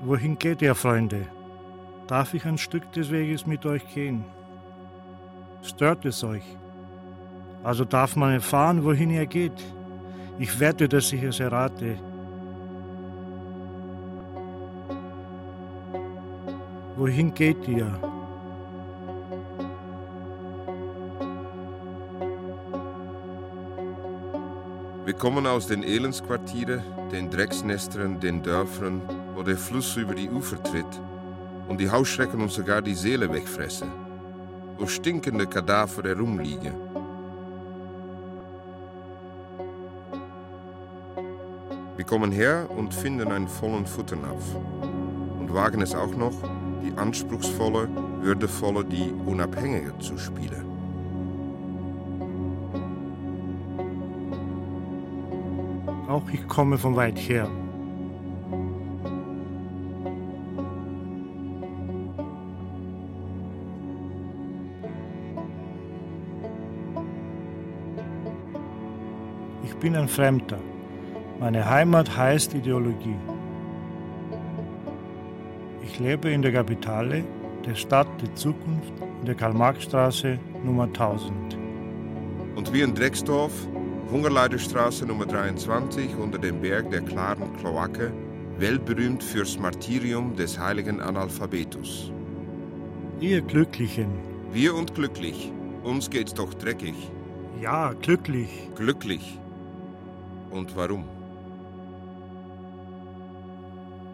Wohin 0.01 0.39
geht 0.39 0.63
ihr, 0.63 0.75
Freunde? 0.75 1.27
Darf 2.07 2.33
ich 2.33 2.47
ein 2.47 2.57
Stück 2.57 2.91
des 2.93 3.11
Weges 3.11 3.45
mit 3.47 3.67
euch 3.67 3.87
gehen? 3.93 4.25
Stört 5.61 6.07
es 6.07 6.25
euch? 6.25 6.57
Also 7.63 7.85
darf 7.85 8.17
man 8.17 8.33
erfahren, 8.33 8.85
wohin 8.85 9.11
ihr 9.11 9.27
geht. 9.27 9.63
Ich 10.39 10.59
wette, 10.61 10.89
dass 10.89 11.13
ich 11.13 11.23
es 11.23 11.41
errate. 11.41 11.99
Wohin 17.03 17.35
geht 17.35 17.67
ihr? 17.67 17.93
Wir 25.05 25.15
kommen 25.15 25.49
aus 25.49 25.67
den 25.67 25.83
Elendsquartieren, 25.83 26.81
den 27.11 27.29
Drecksnestern, 27.29 28.21
den 28.21 28.45
Dörfern, 28.45 29.03
wo 29.35 29.43
der 29.43 29.57
Fluss 29.57 29.97
über 29.97 30.15
die 30.15 30.31
Ufer 30.31 30.63
tritt 30.63 31.01
und 31.67 31.81
die 31.81 31.91
Hausschrecken 31.91 32.41
uns 32.41 32.55
sogar 32.55 32.81
die 32.81 32.95
Seele 32.95 33.33
wegfressen, 33.33 33.91
wo 34.79 34.87
stinkende 34.87 35.49
Kadaver 35.49 36.05
herumliegen. 36.05 36.75
Wir 41.97 42.05
kommen 42.05 42.31
her 42.31 42.69
und 42.71 42.95
finden 42.95 43.33
einen 43.33 43.49
vollen 43.49 43.87
Futternapf 43.87 44.55
und 45.41 45.53
wagen 45.53 45.83
es 45.83 45.97
auch 45.97 46.15
noch, 46.15 46.62
die 46.83 46.97
anspruchsvolle, 46.99 47.89
würdevolle, 48.21 48.85
die 48.85 49.13
unabhängige 49.27 49.97
zu 49.99 50.19
spielen. 50.19 50.67
Auch 56.09 56.29
ich 56.31 56.47
komme 56.47 56.77
von 56.77 56.95
weit 56.95 57.17
her. 57.17 57.49
Ich 69.65 69.75
bin 69.77 69.97
ein 69.97 70.07
Fremder. 70.07 70.59
Meine 71.41 71.69
Heimat 71.69 72.15
heißt 72.17 72.55
Ideologie. 72.55 73.17
Ich 75.93 75.99
lebe 75.99 76.31
in 76.31 76.41
der 76.41 76.53
Kapitale, 76.53 77.23
der 77.67 77.75
Stadt 77.75 78.09
der 78.23 78.35
Zukunft, 78.35 78.95
in 79.21 79.27
der 79.27 79.35
Karl-Marx-Straße 79.35 80.39
Nummer 80.65 80.85
1000. 80.85 81.59
Und 82.57 82.73
wir 82.73 82.85
in 82.85 82.95
Drecksdorf, 82.95 83.53
Hungerleiderstraße 84.11 85.05
Nummer 85.05 85.27
23 85.27 86.17
unter 86.17 86.39
dem 86.39 86.63
Berg 86.63 86.91
der 86.91 87.03
klaren 87.03 87.55
Kloake, 87.59 88.11
weltberühmt 88.57 89.23
fürs 89.23 89.59
Martyrium 89.59 90.35
des 90.35 90.59
heiligen 90.59 91.03
Analphabetus. 91.03 92.11
Ihr 93.21 93.43
Glücklichen. 93.43 94.09
Wir 94.51 94.75
und 94.75 94.95
glücklich. 94.95 95.53
Uns 95.83 96.09
geht's 96.09 96.33
doch 96.33 96.55
dreckig. 96.55 96.95
Ja, 97.61 97.93
glücklich. 98.01 98.71
Glücklich. 98.77 99.39
Und 100.51 100.75
warum? 100.75 101.05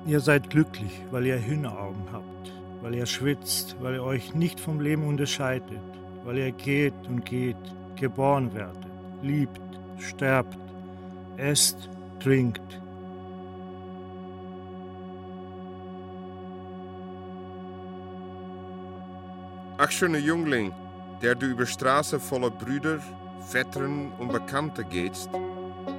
Ihr 0.09 0.21
seid 0.21 0.49
glücklich, 0.49 1.03
weil 1.11 1.27
ihr 1.27 1.39
Hühneraugen 1.39 2.11
habt, 2.11 2.51
weil 2.81 2.95
ihr 2.95 3.05
schwitzt, 3.05 3.77
weil 3.79 3.97
ihr 3.97 4.03
euch 4.03 4.35
nicht 4.35 4.59
vom 4.59 4.81
Leben 4.81 5.07
unterscheidet, 5.07 5.83
weil 6.25 6.39
ihr 6.39 6.51
geht 6.51 6.95
und 7.09 7.27
geht, 7.27 7.59
geboren 7.95 8.55
werdet, 8.55 8.87
liebt, 9.21 9.61
sterbt, 9.99 10.57
esst, 11.37 11.91
trinkt. 12.21 12.81
Ach, 19.77 19.91
schöner 19.91 20.21
Jüngling, 20.21 20.73
der 21.21 21.35
du 21.35 21.45
über 21.45 21.67
Straße 21.67 22.19
voller 22.19 22.51
Brüder, 22.51 23.01
Vettern 23.47 24.11
und 24.19 24.33
Bekannte 24.33 24.85
gehst, 24.85 25.29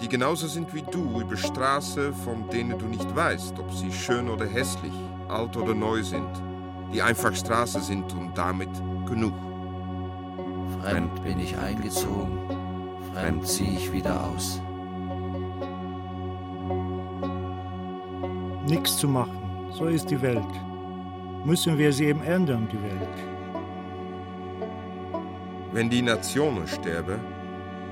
die 0.02 0.08
genauso 0.08 0.48
sind 0.48 0.74
wie 0.74 0.82
du 0.82 1.20
über 1.20 1.36
Straße, 1.36 2.14
von 2.14 2.50
denen 2.50 2.78
du 2.78 2.86
nicht 2.86 3.16
weißt, 3.16 3.60
ob 3.60 3.72
sie 3.74 3.92
schön 3.92 4.30
oder 4.30 4.46
hässlich, 4.46 4.94
alt 5.28 5.58
oder 5.58 5.74
neu 5.74 6.02
sind, 6.04 6.30
die 6.94 7.02
einfach 7.02 7.36
Straße 7.36 7.82
sind 7.82 8.14
und 8.14 8.38
damit 8.38 8.70
genug. 9.06 9.34
Fremd 10.82 11.24
bin 11.24 11.40
ich 11.40 11.58
eingezogen, 11.58 12.40
fremd 13.14 13.46
ziehe 13.46 13.72
ich 13.72 13.92
wieder 13.92 14.24
aus. 14.26 14.62
Nichts 18.68 18.98
zu 18.98 19.08
machen, 19.08 19.70
so 19.72 19.86
ist 19.86 20.10
die 20.10 20.22
Welt. 20.22 20.44
Müssen 21.44 21.78
wir 21.78 21.92
sie 21.92 22.06
eben 22.06 22.22
ändern, 22.24 22.70
die 22.72 22.82
Welt. 22.82 23.10
Wenn 25.72 25.90
die 25.90 26.02
Nationen 26.02 26.68
sterben, 26.68 27.20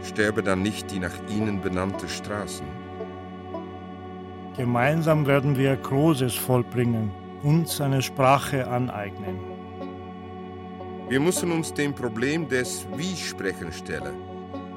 sterbe 0.03 0.43
dann 0.43 0.61
nicht 0.61 0.91
die 0.91 0.99
nach 0.99 1.13
ihnen 1.29 1.61
benannte 1.61 2.07
Straßen. 2.07 2.65
Gemeinsam 4.55 5.27
werden 5.27 5.55
wir 5.55 5.75
Großes 5.75 6.35
vollbringen, 6.35 7.11
uns 7.43 7.79
eine 7.79 8.01
Sprache 8.01 8.67
aneignen. 8.67 9.37
Wir 11.09 11.19
müssen 11.19 11.51
uns 11.51 11.73
dem 11.73 11.93
Problem 11.93 12.49
des 12.49 12.87
Wie-Sprechen 12.95 13.71
stellen 13.71 14.15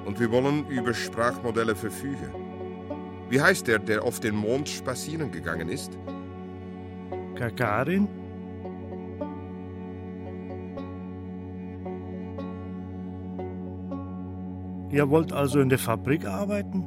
und 0.05 0.21
wir 0.21 0.31
wollen 0.31 0.67
über 0.69 0.95
Sprachmodelle 0.95 1.75
verfügen. 1.75 2.35
Wie 3.29 3.41
heißt 3.41 3.67
der, 3.67 3.79
der 3.79 4.05
auf 4.05 4.21
den 4.21 4.37
Mond 4.37 4.69
spazieren 4.69 5.31
gegangen 5.31 5.69
ist? 5.69 5.99
Gagarin? 7.35 8.07
Ihr 14.91 15.09
wollt 15.09 15.33
also 15.33 15.61
in 15.61 15.69
der 15.69 15.79
Fabrik 15.79 16.27
arbeiten? 16.27 16.85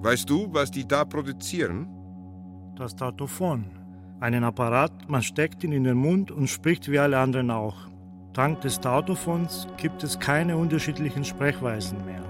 Weißt 0.00 0.28
du, 0.28 0.48
was 0.52 0.70
die 0.70 0.86
da 0.86 1.04
produzieren? 1.04 1.88
Das 2.76 2.96
Tautophon. 2.96 3.66
Einen 4.20 4.44
Apparat, 4.44 4.92
man 5.08 5.22
steckt 5.22 5.62
ihn 5.64 5.72
in 5.72 5.84
den 5.84 5.96
Mund 5.96 6.30
und 6.30 6.48
spricht 6.48 6.90
wie 6.90 6.98
alle 6.98 7.18
anderen 7.18 7.50
auch. 7.50 7.88
Dank 8.32 8.62
des 8.62 8.80
Tautophons 8.80 9.66
gibt 9.76 10.02
es 10.02 10.18
keine 10.18 10.56
unterschiedlichen 10.56 11.24
Sprechweisen 11.24 12.04
mehr. 12.04 12.22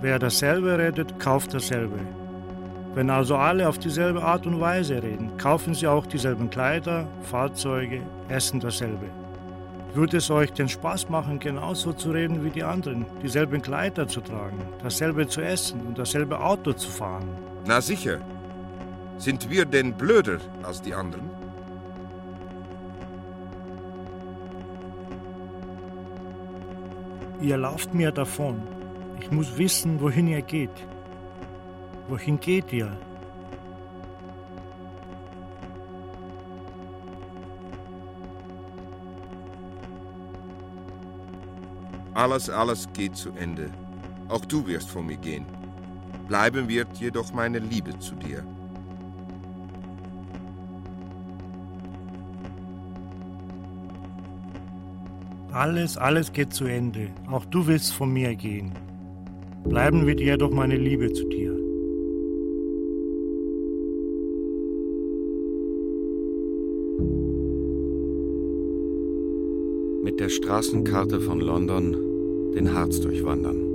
Wer 0.00 0.18
dasselbe 0.18 0.76
redet, 0.78 1.18
kauft 1.20 1.54
dasselbe. 1.54 2.00
Wenn 2.94 3.08
also 3.08 3.36
alle 3.36 3.68
auf 3.68 3.78
dieselbe 3.78 4.22
Art 4.22 4.46
und 4.46 4.60
Weise 4.60 5.02
reden, 5.02 5.36
kaufen 5.38 5.74
sie 5.74 5.86
auch 5.86 6.06
dieselben 6.06 6.50
Kleider, 6.50 7.08
Fahrzeuge, 7.22 8.02
essen 8.28 8.60
dasselbe. 8.60 9.06
Würde 9.94 10.16
es 10.16 10.30
euch 10.30 10.52
den 10.52 10.70
Spaß 10.70 11.10
machen, 11.10 11.38
genauso 11.38 11.92
zu 11.92 12.12
reden 12.12 12.42
wie 12.42 12.50
die 12.50 12.62
anderen, 12.62 13.04
dieselben 13.22 13.60
Kleider 13.60 14.08
zu 14.08 14.22
tragen, 14.22 14.58
dasselbe 14.82 15.26
zu 15.28 15.42
essen 15.42 15.82
und 15.86 15.98
dasselbe 15.98 16.40
Auto 16.40 16.72
zu 16.72 16.88
fahren? 16.88 17.28
Na 17.66 17.80
sicher. 17.80 18.18
Sind 19.18 19.50
wir 19.50 19.66
denn 19.66 19.92
blöder 19.92 20.38
als 20.62 20.80
die 20.80 20.94
anderen? 20.94 21.28
Ihr 27.42 27.58
lauft 27.58 27.92
mir 27.92 28.12
davon. 28.12 28.62
Ich 29.20 29.30
muss 29.30 29.58
wissen, 29.58 30.00
wohin 30.00 30.26
ihr 30.26 30.42
geht. 30.42 30.86
Wohin 32.08 32.40
geht 32.40 32.72
ihr? 32.72 32.96
Alles, 42.22 42.48
alles 42.48 42.88
geht 42.92 43.16
zu 43.16 43.30
Ende. 43.32 43.68
Auch 44.28 44.44
du 44.44 44.64
wirst 44.68 44.88
von 44.88 45.04
mir 45.04 45.16
gehen. 45.16 45.44
Bleiben 46.28 46.68
wird 46.68 46.98
jedoch 47.00 47.32
meine 47.32 47.58
Liebe 47.58 47.98
zu 47.98 48.14
dir. 48.14 48.46
Alles, 55.50 55.96
alles 55.96 56.32
geht 56.32 56.54
zu 56.54 56.66
Ende. 56.66 57.08
Auch 57.28 57.44
du 57.46 57.66
willst 57.66 57.92
von 57.92 58.12
mir 58.12 58.36
gehen. 58.36 58.70
Bleiben 59.64 60.06
wird 60.06 60.20
jedoch 60.20 60.52
meine 60.52 60.76
Liebe 60.76 61.12
zu 61.12 61.28
dir. 61.28 61.52
Mit 70.04 70.20
der 70.20 70.28
Straßenkarte 70.28 71.20
von 71.20 71.40
London 71.40 72.11
den 72.54 72.74
Harz 72.74 73.00
durchwandern. 73.00 73.71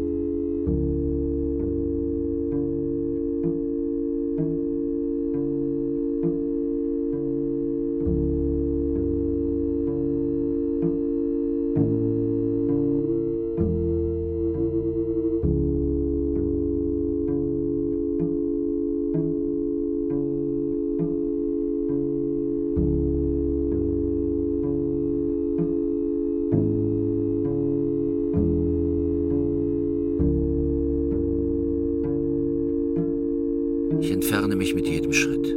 Mich 34.67 34.75
mit 34.75 34.87
jedem 34.87 35.13
Schritt. 35.13 35.55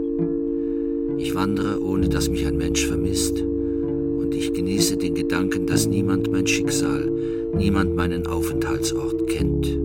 Ich 1.18 1.34
wandere, 1.34 1.82
ohne 1.82 2.08
dass 2.08 2.28
mich 2.28 2.46
ein 2.46 2.56
Mensch 2.56 2.86
vermisst, 2.86 3.40
und 3.40 4.32
ich 4.32 4.52
genieße 4.52 4.98
den 4.98 5.16
Gedanken, 5.16 5.66
dass 5.66 5.88
niemand 5.88 6.30
mein 6.30 6.46
Schicksal, 6.46 7.10
niemand 7.56 7.96
meinen 7.96 8.28
Aufenthaltsort 8.28 9.26
kennt. 9.26 9.79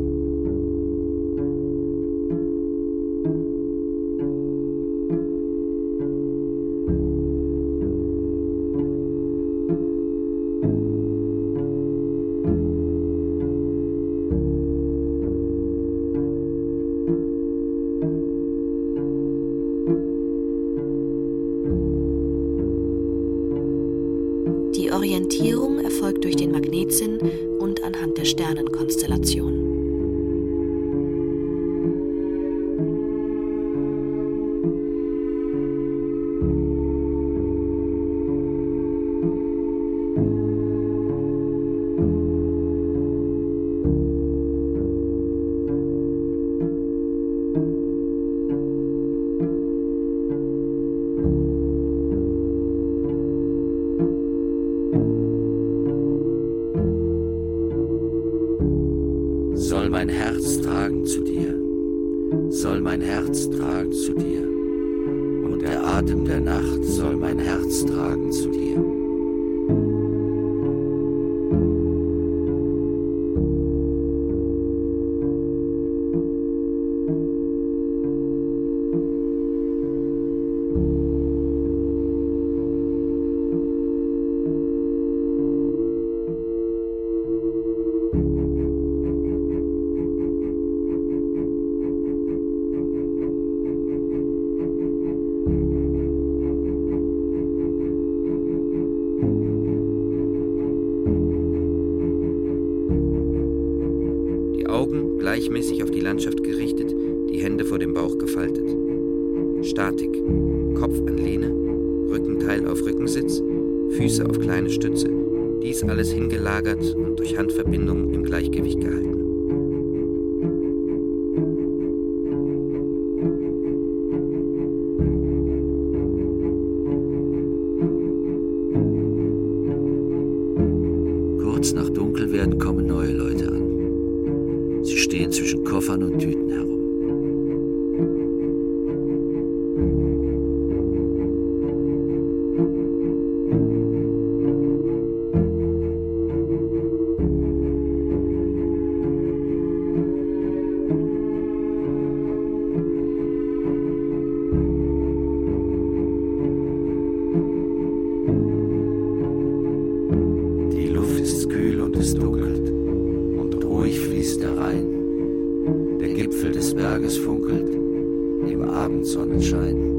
Im 169.05 169.21
Abendsonnenschein. 169.21 169.94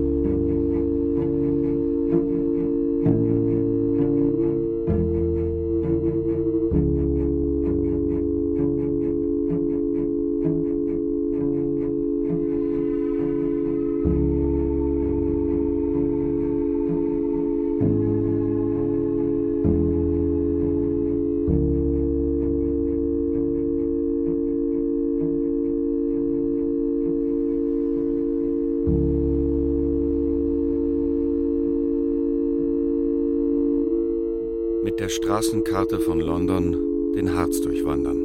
Der 35.06 35.10
Straßenkarte 35.10 36.00
von 36.00 36.18
London 36.18 37.12
den 37.14 37.32
Harz 37.32 37.60
durchwandern. 37.60 38.24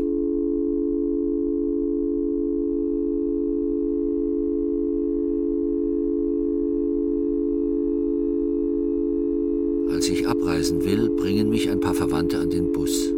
Als 9.93 10.09
ich 10.09 10.27
abreisen 10.27 10.83
will, 10.83 11.11
bringen 11.11 11.51
mich 11.51 11.69
ein 11.69 11.81
paar 11.81 11.93
Verwandte 11.93 12.39
an 12.39 12.49
den 12.49 12.71
Bus. 12.71 13.13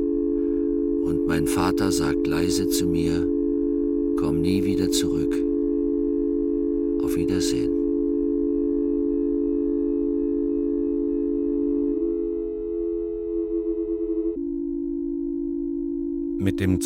Und 1.06 1.26
mein 1.26 1.48
Vater 1.48 1.94
sagt 1.94 2.28
leise 2.28 2.68
zu 2.68 2.86
mir, 2.86 3.23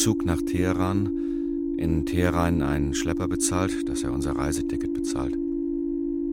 Zug 0.07 0.23
nach 0.23 0.41
Teheran, 0.41 1.09
in 1.75 2.05
Teheran 2.05 2.61
einen 2.61 2.93
Schlepper 2.93 3.27
bezahlt, 3.27 3.89
dass 3.89 4.03
er 4.03 4.13
unser 4.13 4.37
Reiseticket 4.37 4.93
bezahlt. 4.93 5.37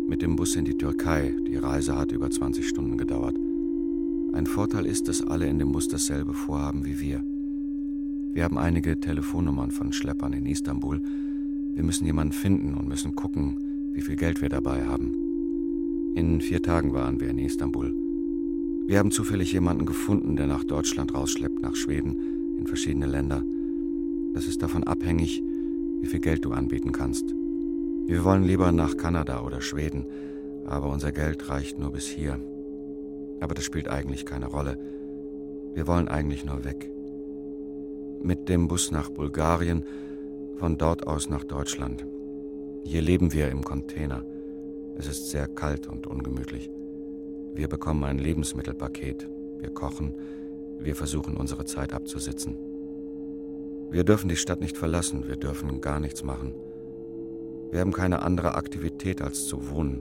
Mit 0.09 0.23
dem 0.23 0.37
Bus 0.37 0.55
in 0.55 0.65
die 0.65 0.79
Türkei, 0.79 1.35
die 1.49 1.57
Reise 1.57 1.99
hat 1.99 2.13
über 2.13 2.31
20 2.31 2.69
Stunden 2.69 2.97
gedauert. 2.97 3.37
Ein 4.33 4.47
Vorteil 4.47 4.87
ist, 4.87 5.09
dass 5.09 5.27
alle 5.27 5.49
in 5.49 5.59
dem 5.59 5.73
Bus 5.73 5.89
dasselbe 5.89 6.35
vorhaben 6.35 6.85
wie 6.85 7.01
wir. 7.01 7.25
Wir 8.33 8.45
haben 8.45 8.59
einige 8.59 9.01
Telefonnummern 9.01 9.73
von 9.73 9.93
Schleppern 9.93 10.35
in 10.35 10.47
Istanbul. 10.47 11.03
Wir 11.75 11.83
müssen 11.83 12.07
jemanden 12.07 12.33
finden 12.33 12.75
und 12.75 12.87
müssen 12.87 13.17
gucken, 13.17 13.57
wie 13.93 14.03
viel 14.03 14.15
Geld 14.15 14.41
wir 14.41 14.51
dabei 14.51 14.87
haben. 14.87 15.17
In 16.15 16.41
vier 16.41 16.63
Tagen 16.63 16.93
waren 16.93 17.19
wir 17.19 17.29
in 17.29 17.41
Istanbul. 17.41 17.93
Wir 18.87 19.01
haben 19.01 19.11
zufällig 19.11 19.53
jemanden 19.53 19.85
gefunden, 19.85 20.37
der 20.37 20.47
nach 20.47 20.63
Deutschland 20.63 21.13
rausschleppt, 21.13 21.61
nach 21.61 21.75
Schweden, 21.75 22.57
in 22.57 22.69
verschiedene 22.69 23.07
Länder. 23.07 23.43
Das 24.35 24.49
ist 24.49 24.63
davon 24.63 24.83
abhängig, 24.83 25.43
wie 26.01 26.07
viel 26.09 26.19
Geld 26.19 26.45
du 26.45 26.53
anbieten 26.53 26.91
kannst. 26.91 27.33
Wir 28.07 28.25
wollen 28.25 28.43
lieber 28.43 28.73
nach 28.73 28.97
Kanada 28.97 29.43
oder 29.43 29.61
Schweden, 29.61 30.07
aber 30.67 30.91
unser 30.91 31.13
Geld 31.13 31.49
reicht 31.49 31.79
nur 31.79 31.93
bis 31.93 32.09
hier. 32.09 32.41
Aber 33.41 33.55
das 33.55 33.65
spielt 33.65 33.89
eigentlich 33.89 34.27
keine 34.27 34.47
Rolle. 34.47 34.77
Wir 35.75 35.87
wollen 35.87 36.09
eigentlich 36.09 36.45
nur 36.45 36.65
weg. 36.65 36.91
Mit 38.25 38.49
dem 38.49 38.67
Bus 38.67 38.91
nach 38.91 39.09
Bulgarien, 39.09 39.85
von 40.57 40.79
dort 40.79 41.07
aus 41.07 41.29
nach 41.31 41.45
Deutschland. 41.45 42.05
Hier 42.83 43.03
leben 43.03 43.33
wir 43.33 43.51
im 43.51 43.63
Container. 43.63 44.25
Es 44.97 45.07
ist 45.07 45.31
sehr 45.31 45.47
kalt 45.47 45.87
und 45.87 46.09
ungemütlich. 46.09 46.71
Wir 47.55 47.69
bekommen 47.69 48.03
ein 48.03 48.19
Lebensmittelpaket. 48.19 49.29
Wir 49.61 49.71
kochen, 49.71 50.13
wir 50.81 50.97
versuchen 50.97 51.37
unsere 51.37 51.65
Zeit 51.65 51.93
abzusitzen. 51.93 52.74
Wir 53.95 54.03
dürfen 54.03 54.29
die 54.29 54.35
Stadt 54.35 54.61
nicht 54.61 54.77
verlassen, 54.77 55.29
wir 55.29 55.37
dürfen 55.37 55.81
gar 55.81 56.01
nichts 56.01 56.25
machen. 56.25 56.53
Wir 57.71 57.79
haben 57.79 57.93
keine 57.93 58.23
andere 58.23 58.57
Aktivität 58.57 59.23
als 59.23 59.47
zu 59.47 59.71
wohnen. 59.71 60.01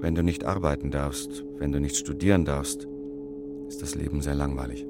Wenn 0.00 0.14
du 0.14 0.22
nicht 0.22 0.44
arbeiten 0.44 0.90
darfst, 0.90 1.44
wenn 1.58 1.72
du 1.72 1.78
nicht 1.78 1.98
studieren 1.98 2.46
darfst, 2.46 2.88
ist 3.68 3.82
das 3.82 3.94
Leben 3.96 4.22
sehr 4.22 4.34
langweilig. 4.34 4.86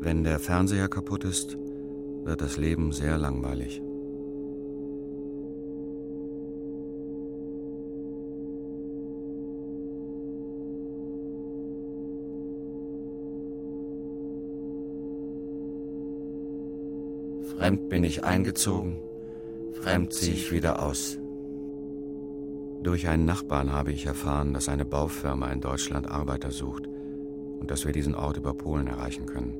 Wenn 0.00 0.24
der 0.24 0.40
Fernseher 0.40 0.88
kaputt 0.88 1.22
ist, 1.22 1.56
wird 2.24 2.40
das 2.40 2.56
Leben 2.56 2.90
sehr 2.90 3.16
langweilig. 3.16 3.80
Fremd 17.70 17.88
bin 17.88 18.02
ich 18.02 18.24
eingezogen, 18.24 18.98
fremd 19.74 20.12
ziehe 20.12 20.32
ich 20.32 20.50
wieder 20.50 20.84
aus. 20.84 21.20
Durch 22.82 23.06
einen 23.06 23.26
Nachbarn 23.26 23.70
habe 23.70 23.92
ich 23.92 24.06
erfahren, 24.06 24.52
dass 24.52 24.68
eine 24.68 24.84
Baufirma 24.84 25.52
in 25.52 25.60
Deutschland 25.60 26.10
Arbeiter 26.10 26.50
sucht 26.50 26.88
und 27.60 27.70
dass 27.70 27.86
wir 27.86 27.92
diesen 27.92 28.16
Ort 28.16 28.38
über 28.38 28.54
Polen 28.54 28.88
erreichen 28.88 29.24
können. 29.24 29.54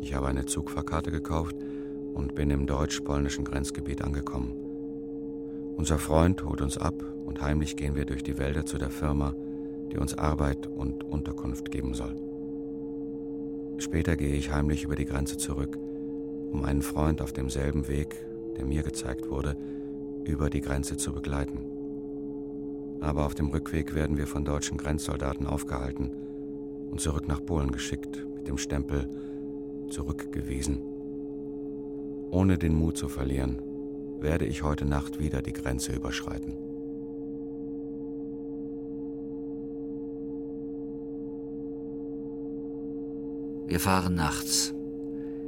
Ich 0.00 0.14
habe 0.14 0.28
eine 0.28 0.46
Zugfahrkarte 0.46 1.10
gekauft 1.10 1.56
und 2.14 2.36
bin 2.36 2.50
im 2.50 2.68
deutsch-polnischen 2.68 3.44
Grenzgebiet 3.44 4.02
angekommen. 4.02 4.52
Unser 5.76 5.98
Freund 5.98 6.44
holt 6.44 6.60
uns 6.60 6.78
ab 6.78 7.02
und 7.26 7.42
heimlich 7.42 7.74
gehen 7.74 7.96
wir 7.96 8.04
durch 8.04 8.22
die 8.22 8.38
Wälder 8.38 8.64
zu 8.64 8.78
der 8.78 8.90
Firma, 8.90 9.34
die 9.90 9.98
uns 9.98 10.16
Arbeit 10.16 10.68
und 10.68 11.02
Unterkunft 11.02 11.72
geben 11.72 11.94
soll. 11.94 12.14
Später 13.78 14.16
gehe 14.16 14.36
ich 14.36 14.52
heimlich 14.52 14.84
über 14.84 14.94
die 14.94 15.06
Grenze 15.06 15.36
zurück 15.36 15.76
um 16.52 16.64
einen 16.64 16.82
Freund 16.82 17.22
auf 17.22 17.32
demselben 17.32 17.88
Weg, 17.88 18.14
der 18.56 18.66
mir 18.66 18.82
gezeigt 18.82 19.30
wurde, 19.30 19.56
über 20.24 20.50
die 20.50 20.60
Grenze 20.60 20.96
zu 20.96 21.12
begleiten. 21.12 21.58
Aber 23.00 23.26
auf 23.26 23.34
dem 23.34 23.48
Rückweg 23.48 23.94
werden 23.94 24.16
wir 24.16 24.26
von 24.26 24.44
deutschen 24.44 24.76
Grenzsoldaten 24.76 25.46
aufgehalten 25.46 26.12
und 26.90 27.00
zurück 27.00 27.26
nach 27.26 27.44
Polen 27.44 27.72
geschickt 27.72 28.24
mit 28.36 28.46
dem 28.46 28.58
Stempel 28.58 29.08
zurückgewiesen. 29.88 30.80
Ohne 32.30 32.58
den 32.58 32.74
Mut 32.74 32.96
zu 32.96 33.08
verlieren, 33.08 33.60
werde 34.20 34.44
ich 34.44 34.62
heute 34.62 34.84
Nacht 34.84 35.18
wieder 35.18 35.42
die 35.42 35.52
Grenze 35.52 35.92
überschreiten. 35.92 36.56
Wir 43.66 43.80
fahren 43.80 44.14
nachts. 44.14 44.74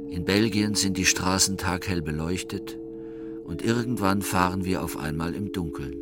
In 0.09 0.23
Belgien 0.23 0.75
sind 0.75 0.97
die 0.97 1.05
Straßen 1.05 1.57
taghell 1.57 2.01
beleuchtet 2.01 2.79
und 3.43 3.63
irgendwann 3.63 4.21
fahren 4.21 4.65
wir 4.65 4.83
auf 4.83 4.97
einmal 4.97 5.35
im 5.35 5.51
Dunkeln. 5.51 6.01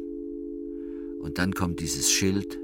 Und 1.19 1.37
dann 1.37 1.53
kommt 1.53 1.79
dieses 1.79 2.11
Schild 2.11 2.59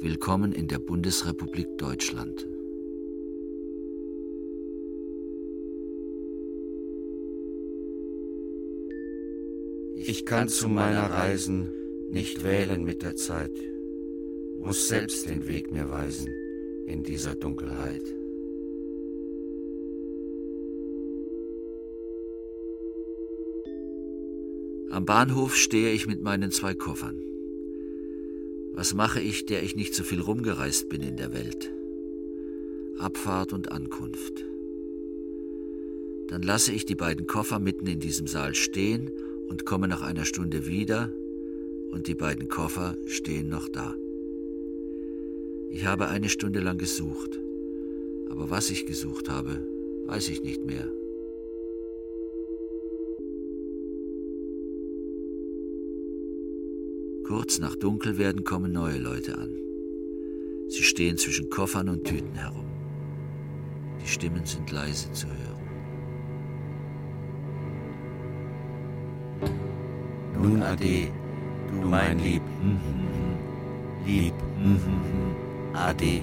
Willkommen 0.00 0.52
in 0.52 0.68
der 0.68 0.80
Bundesrepublik 0.80 1.78
Deutschland. 1.78 2.46
Ich 9.96 10.26
kann 10.26 10.48
zu 10.48 10.68
meiner 10.68 11.10
Reisen 11.10 11.70
nicht 12.10 12.44
wählen 12.44 12.84
mit 12.84 13.02
der 13.02 13.16
Zeit, 13.16 13.52
muss 14.58 14.88
selbst 14.88 15.30
den 15.30 15.48
Weg 15.48 15.72
mir 15.72 15.88
weisen 15.88 16.28
in 16.86 17.02
dieser 17.02 17.34
Dunkelheit. 17.34 18.02
Am 24.94 25.06
Bahnhof 25.06 25.56
stehe 25.56 25.90
ich 25.90 26.06
mit 26.06 26.22
meinen 26.22 26.52
zwei 26.52 26.72
Koffern. 26.72 27.20
Was 28.74 28.94
mache 28.94 29.20
ich, 29.20 29.44
der 29.44 29.64
ich 29.64 29.74
nicht 29.74 29.92
so 29.92 30.04
viel 30.04 30.20
rumgereist 30.20 30.88
bin 30.88 31.02
in 31.02 31.16
der 31.16 31.32
Welt? 31.32 31.72
Abfahrt 32.96 33.52
und 33.52 33.72
Ankunft. 33.72 34.44
Dann 36.28 36.44
lasse 36.44 36.70
ich 36.70 36.86
die 36.86 36.94
beiden 36.94 37.26
Koffer 37.26 37.58
mitten 37.58 37.88
in 37.88 37.98
diesem 37.98 38.28
Saal 38.28 38.54
stehen 38.54 39.10
und 39.48 39.66
komme 39.66 39.88
nach 39.88 40.02
einer 40.02 40.24
Stunde 40.24 40.64
wieder 40.64 41.10
und 41.90 42.06
die 42.06 42.14
beiden 42.14 42.46
Koffer 42.46 42.96
stehen 43.06 43.48
noch 43.48 43.68
da. 43.68 43.96
Ich 45.70 45.86
habe 45.86 46.06
eine 46.06 46.28
Stunde 46.28 46.60
lang 46.60 46.78
gesucht, 46.78 47.40
aber 48.30 48.48
was 48.48 48.70
ich 48.70 48.86
gesucht 48.86 49.28
habe, 49.28 49.58
weiß 50.06 50.28
ich 50.28 50.44
nicht 50.44 50.64
mehr. 50.64 50.88
Kurz 57.26 57.58
nach 57.58 57.74
Dunkelwerden 57.74 58.44
kommen 58.44 58.72
neue 58.72 58.98
Leute 58.98 59.38
an. 59.38 59.50
Sie 60.68 60.82
stehen 60.82 61.16
zwischen 61.16 61.48
Koffern 61.48 61.88
und 61.88 62.04
Tüten 62.04 62.34
herum. 62.34 62.66
Die 64.02 64.06
Stimmen 64.06 64.44
sind 64.44 64.70
leise 64.70 65.10
zu 65.12 65.26
hören. 65.28 65.54
Nun 70.34 70.62
ade, 70.62 71.08
du 71.70 71.88
mein 71.88 72.18
Lieb, 72.18 72.42
Lieb, 74.04 74.34
ade. 75.72 76.20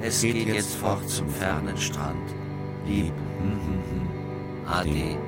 Es 0.00 0.22
geht 0.22 0.46
jetzt 0.46 0.76
fort 0.76 1.08
zum 1.08 1.28
fernen 1.28 1.76
Strand, 1.76 2.36
Lieb, 2.86 3.14
ade. 4.64 5.18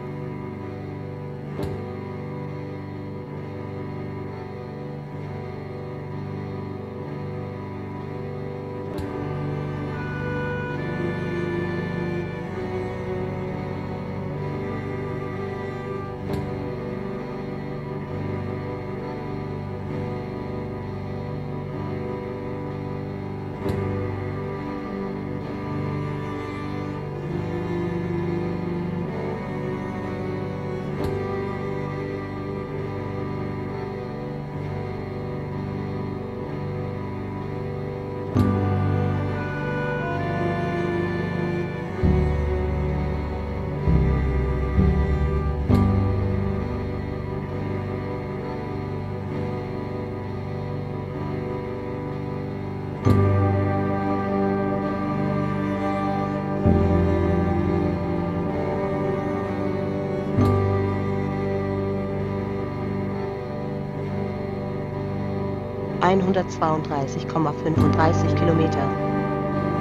132,35 66.33 68.35
Kilometer. 68.37 68.87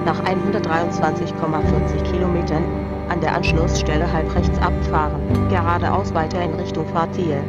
Nach 0.05 0.23
123,40 0.23 2.11
Kilometern 2.11 2.63
an 3.09 3.21
der 3.21 3.35
Anschlussstelle 3.35 4.11
halb 4.11 4.35
rechts 4.35 4.57
abfahren, 4.59 5.47
geradeaus 5.49 6.13
weiter 6.13 6.41
in 6.41 6.55
Richtung 6.55 6.87
Fahrziel. 6.87 7.43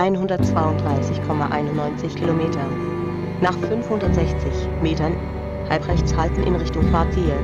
132,91 0.00 2.14
Kilometer. 2.14 2.64
Nach 3.42 3.58
560 3.58 4.50
Metern 4.80 5.14
halbrechts 5.68 6.16
halten 6.16 6.42
in 6.44 6.56
Richtung 6.56 6.90
Fahrziel. 6.90 7.36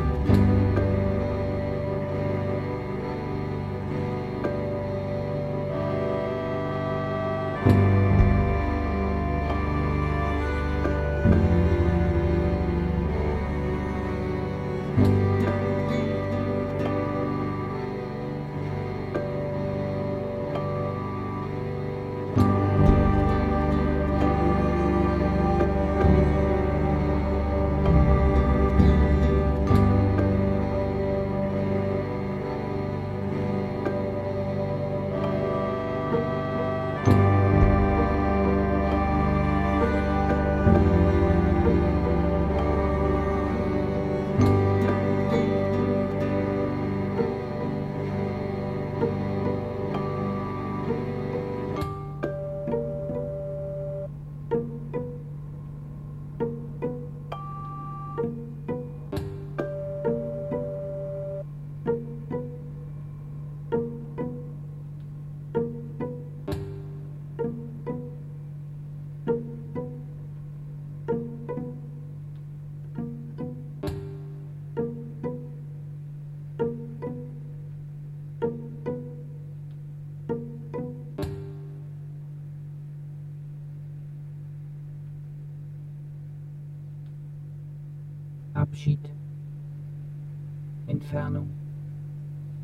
Entfernung, 90.87 91.49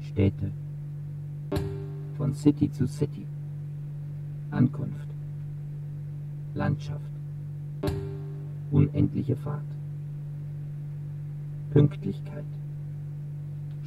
Städte, 0.01 0.53
von 2.17 2.35
City 2.35 2.71
zu 2.71 2.87
City, 2.87 3.27
Ankunft, 4.51 5.09
Landschaft, 6.55 7.01
unendliche 8.71 9.35
Fahrt, 9.37 9.65
Pünktlichkeit, 11.73 12.45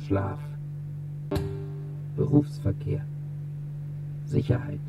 Schlaf, 0.06 0.40
Berufsverkehr, 2.18 3.06
Sicherheit. 4.26 4.80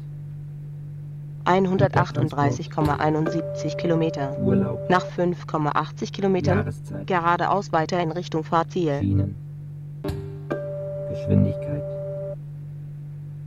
138,71 1.47 3.77
Kilometer. 3.77 4.37
Urlaub. 4.39 4.91
Nach 4.91 5.07
5,80 5.07 6.13
Kilometern 6.13 6.75
geradeaus 7.07 7.73
weiter 7.73 8.01
in 8.01 8.11
Richtung 8.11 8.43
Fahrziel. 8.43 8.99
Schienen, 8.99 9.37
Geschwindigkeit, 11.11 11.85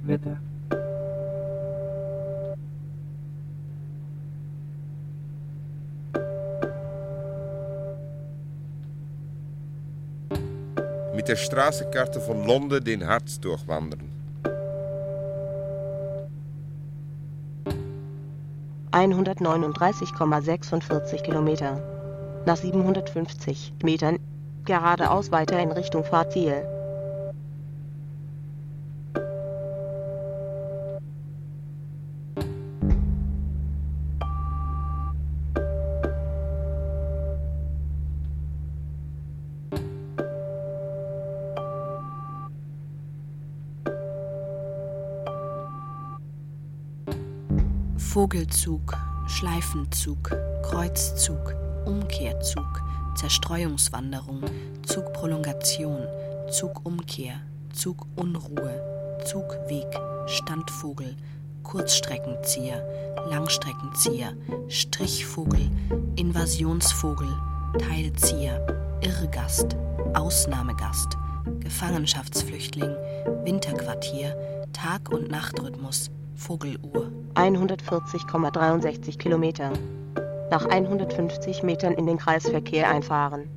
Wetter. 0.03 0.37
Mit 11.15 11.27
der 11.27 11.35
Straßenkarte 11.35 12.21
von 12.21 12.47
Londen 12.47 12.81
den 12.81 13.05
Harz 13.05 13.41
durchwandern. 13.41 14.08
139,46 18.99 21.23
Kilometer. 21.23 21.81
Nach 22.45 22.57
750 22.57 23.75
Metern 23.81 24.19
geradeaus 24.65 25.31
weiter 25.31 25.57
in 25.59 25.71
Richtung 25.71 26.03
Fahrziel. 26.03 26.78
Vogelzug, 48.09 48.97
Schleifenzug, 49.27 50.35
Kreuzzug, 50.63 51.53
Umkehrzug, 51.85 52.81
Zerstreuungswanderung, 53.13 54.45
Zugprolongation, 54.81 56.07
Zugumkehr, 56.49 57.39
Zugunruhe, 57.71 59.19
Zugweg, 59.23 59.85
Standvogel, 60.25 61.15
Kurzstreckenzieher, 61.61 62.83
Langstreckenzieher, 63.29 64.33
Strichvogel, 64.69 65.69
Invasionsvogel, 66.15 67.29
Teilzieher, 67.77 68.65
Irrgast, 69.01 69.77
Ausnahmegast, 70.15 71.15
Gefangenschaftsflüchtling, 71.59 72.89
Winterquartier, 73.43 74.35
Tag- 74.73 75.11
und 75.11 75.29
Nachtrhythmus, 75.29 76.09
Vogeluhr. 76.33 77.18
140,63 77.39 79.17
Kilometer. 79.17 79.71
Nach 80.51 80.65
150 80.65 81.63
Metern 81.63 81.93
in 81.93 82.05
den 82.05 82.17
Kreisverkehr 82.17 82.89
einfahren. 82.89 83.49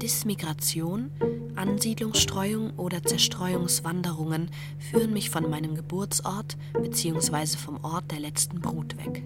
Dismigration, 0.00 1.10
Ansiedlungsstreuung 1.56 2.70
oder 2.78 3.02
Zerstreuungswanderungen 3.02 4.50
führen 4.78 5.12
mich 5.12 5.28
von 5.28 5.50
meinem 5.50 5.74
Geburtsort 5.74 6.56
bzw. 6.80 7.58
vom 7.58 7.84
Ort 7.84 8.10
der 8.10 8.20
letzten 8.20 8.62
Brut 8.62 8.96
weg. 9.04 9.24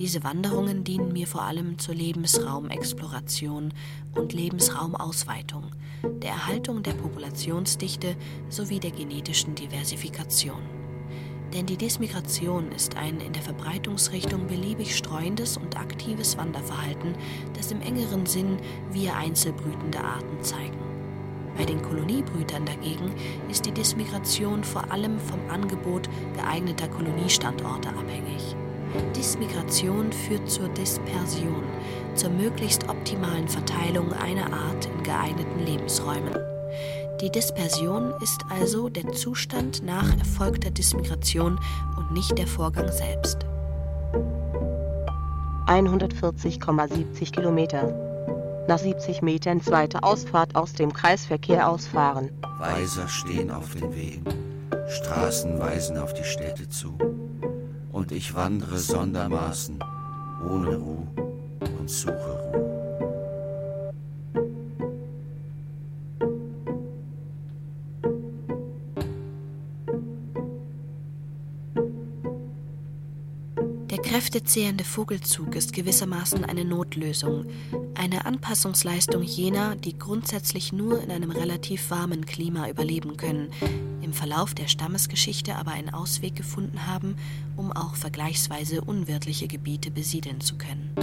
Diese 0.00 0.24
Wanderungen 0.24 0.82
dienen 0.82 1.12
mir 1.12 1.26
vor 1.26 1.42
allem 1.42 1.78
zur 1.78 1.94
Lebensraumexploration 1.94 3.74
und 4.14 4.32
Lebensraumausweitung, 4.32 5.64
der 6.22 6.30
Erhaltung 6.30 6.82
der 6.82 6.92
Populationsdichte 6.92 8.16
sowie 8.48 8.80
der 8.80 8.92
genetischen 8.92 9.54
Diversifikation. 9.54 10.62
Denn 11.52 11.66
die 11.66 11.76
Dismigration 11.76 12.72
ist 12.72 12.96
ein 12.96 13.20
in 13.20 13.34
der 13.34 13.42
Verbreitungsrichtung 13.42 14.46
beliebig 14.46 14.96
streuendes 14.96 15.58
und 15.58 15.78
aktives 15.78 16.38
Wanderverhalten, 16.38 17.14
das 17.52 17.70
im 17.70 17.82
engeren 17.82 18.24
Sinn 18.24 18.56
wir 18.92 19.14
einzelbrütende 19.16 20.00
Arten 20.00 20.42
zeigen. 20.42 20.78
Bei 21.58 21.66
den 21.66 21.82
Koloniebrütern 21.82 22.64
dagegen 22.64 23.12
ist 23.50 23.66
die 23.66 23.72
Dismigration 23.72 24.64
vor 24.64 24.90
allem 24.90 25.20
vom 25.20 25.40
Angebot 25.50 26.08
geeigneter 26.36 26.88
Koloniestandorte 26.88 27.90
abhängig. 27.90 28.56
Dismigration 29.16 30.12
führt 30.12 30.50
zur 30.50 30.68
Dispersion, 30.70 31.64
zur 32.14 32.30
möglichst 32.30 32.88
optimalen 32.88 33.48
Verteilung 33.48 34.12
einer 34.12 34.52
Art 34.52 34.86
in 34.86 35.02
geeigneten 35.02 35.64
Lebensräumen. 35.64 36.36
Die 37.20 37.30
Dispersion 37.30 38.14
ist 38.22 38.40
also 38.48 38.88
der 38.88 39.12
Zustand 39.12 39.82
nach 39.84 40.10
erfolgter 40.18 40.70
Dismigration 40.70 41.60
und 41.96 42.12
nicht 42.12 42.38
der 42.38 42.46
Vorgang 42.46 42.90
selbst. 42.90 43.38
140,70 45.66 47.30
Kilometer. 47.32 47.94
Nach 48.66 48.78
70 48.78 49.22
Metern 49.22 49.60
zweite 49.60 50.02
Ausfahrt 50.02 50.56
aus 50.56 50.72
dem 50.72 50.92
Kreisverkehr 50.92 51.68
ausfahren. 51.68 52.30
Weiser 52.58 53.06
stehen 53.08 53.50
auf 53.50 53.74
den 53.74 53.94
Wegen, 53.94 54.24
Straßen 54.88 55.58
weisen 55.58 55.98
auf 55.98 56.14
die 56.14 56.24
Städte 56.24 56.68
zu. 56.68 57.09
Und 58.00 58.12
ich 58.12 58.34
wandere 58.34 58.78
sondermaßen, 58.78 59.78
ohne 60.48 60.74
Ruhe 60.74 61.06
und 61.78 61.90
suche 61.90 62.14
Ruhe. 62.14 62.70
kräftezehrende 74.10 74.84
Vogelzug 74.84 75.54
ist 75.54 75.72
gewissermaßen 75.72 76.44
eine 76.44 76.64
Notlösung, 76.64 77.46
eine 78.10 78.26
Anpassungsleistung 78.26 79.22
jener, 79.22 79.76
die 79.76 79.96
grundsätzlich 79.96 80.72
nur 80.72 81.00
in 81.02 81.12
einem 81.12 81.30
relativ 81.30 81.90
warmen 81.90 82.26
Klima 82.26 82.68
überleben 82.68 83.16
können, 83.16 83.52
im 84.02 84.12
Verlauf 84.12 84.52
der 84.54 84.66
Stammesgeschichte 84.66 85.54
aber 85.54 85.70
einen 85.72 85.94
Ausweg 85.94 86.34
gefunden 86.34 86.88
haben, 86.88 87.16
um 87.56 87.70
auch 87.72 87.94
vergleichsweise 87.94 88.80
unwirtliche 88.80 89.46
Gebiete 89.46 89.90
besiedeln 89.90 90.40
zu 90.40 90.56
können. 90.56 90.94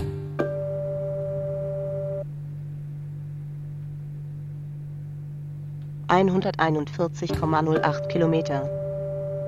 ...141,08 6.08 8.08
Kilometer. 8.08 8.70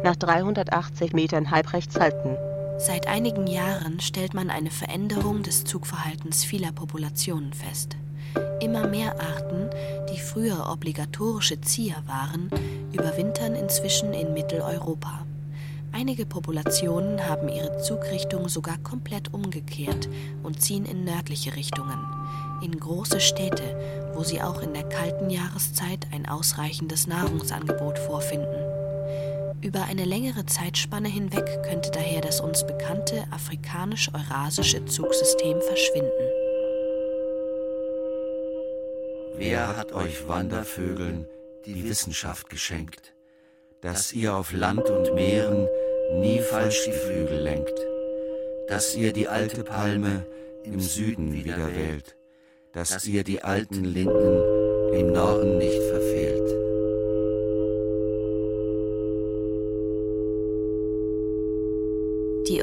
Nach 0.04 0.18
380 0.18 1.14
Metern 1.14 1.52
halbrechts 1.52 1.98
halten. 1.98 2.36
Seit 2.80 3.08
einigen 3.08 3.46
Jahren 3.46 4.00
stellt 4.00 4.34
man 4.34 4.50
eine 4.50 4.72
Veränderung 4.72 5.44
des 5.44 5.66
Zugverhaltens 5.66 6.46
vieler 6.46 6.72
Populationen 6.72 7.52
fest. 7.52 7.98
Immer 8.62 8.88
mehr 8.88 9.20
Arten, 9.20 9.70
die 10.10 10.18
früher 10.18 10.72
obligatorische 10.72 11.60
Zieher 11.60 12.02
waren, 12.06 12.50
überwintern 12.94 13.56
inzwischen 13.56 14.14
in 14.14 14.34
Mitteleuropa. 14.34 15.26
Einige 15.92 16.26
Populationen 16.26 17.28
haben 17.28 17.50
ihre 17.50 17.82
Zugrichtung 17.82 18.48
sogar 18.48 18.78
komplett 18.78 19.34
umgekehrt 19.34 20.08
und 20.44 20.62
ziehen 20.62 20.86
in 20.86 21.04
nördliche 21.04 21.58
Richtungen, 21.58 22.00
in 22.62 22.80
große 22.80 23.20
Städte, 23.20 24.10
wo 24.14 24.24
sie 24.24 24.42
auch 24.42 24.62
in 24.62 24.74
der 24.74 24.88
kalten 24.88 25.30
Jahreszeit 25.30 26.08
ein 26.14 26.30
ausreichendes 26.30 27.08
Nahrungsangebot 27.08 28.00
vorfinden. 28.00 28.69
Über 29.62 29.84
eine 29.84 30.06
längere 30.06 30.46
Zeitspanne 30.46 31.10
hinweg 31.10 31.64
könnte 31.64 31.92
daher 31.92 32.22
das 32.22 32.40
uns 32.40 32.66
bekannte 32.66 33.26
afrikanisch-eurasische 33.32 34.86
Zugsystem 34.86 35.62
verschwinden. 35.62 36.30
Wer 39.36 39.76
hat 39.76 39.92
euch 39.92 40.28
Wandervögeln 40.30 41.28
die 41.66 41.84
Wissenschaft 41.84 42.50
geschenkt, 42.50 43.14
dass 43.82 44.14
ihr 44.14 44.34
auf 44.34 44.54
Land 44.54 44.90
und 44.90 45.14
Meeren 45.14 45.68
nie 46.22 46.40
falsch 46.40 46.86
die 46.86 46.94
Flügel 46.94 47.40
lenkt, 47.40 47.80
dass 48.70 48.96
ihr 48.96 49.12
die 49.12 49.28
alte 49.28 49.64
Palme 49.66 50.26
im 50.64 50.80
Süden 50.80 51.34
wieder 51.34 51.76
wählt, 51.76 52.16
dass 52.72 53.06
ihr 53.06 53.26
die 53.26 53.44
alten 53.44 53.84
Linden 53.84 54.94
im 54.94 55.12
Norden 55.12 55.58
nicht 55.58 55.82
verfehlt. 55.84 56.39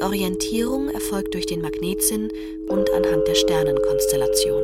Orientierung 0.07 0.87
erfolgt 0.87 1.33
durch 1.33 1.45
den 1.45 1.61
Magnetsinn 1.61 2.31
und 2.69 2.89
anhand 2.91 3.27
der 3.27 3.35
Sternenkonstellation. 3.35 4.63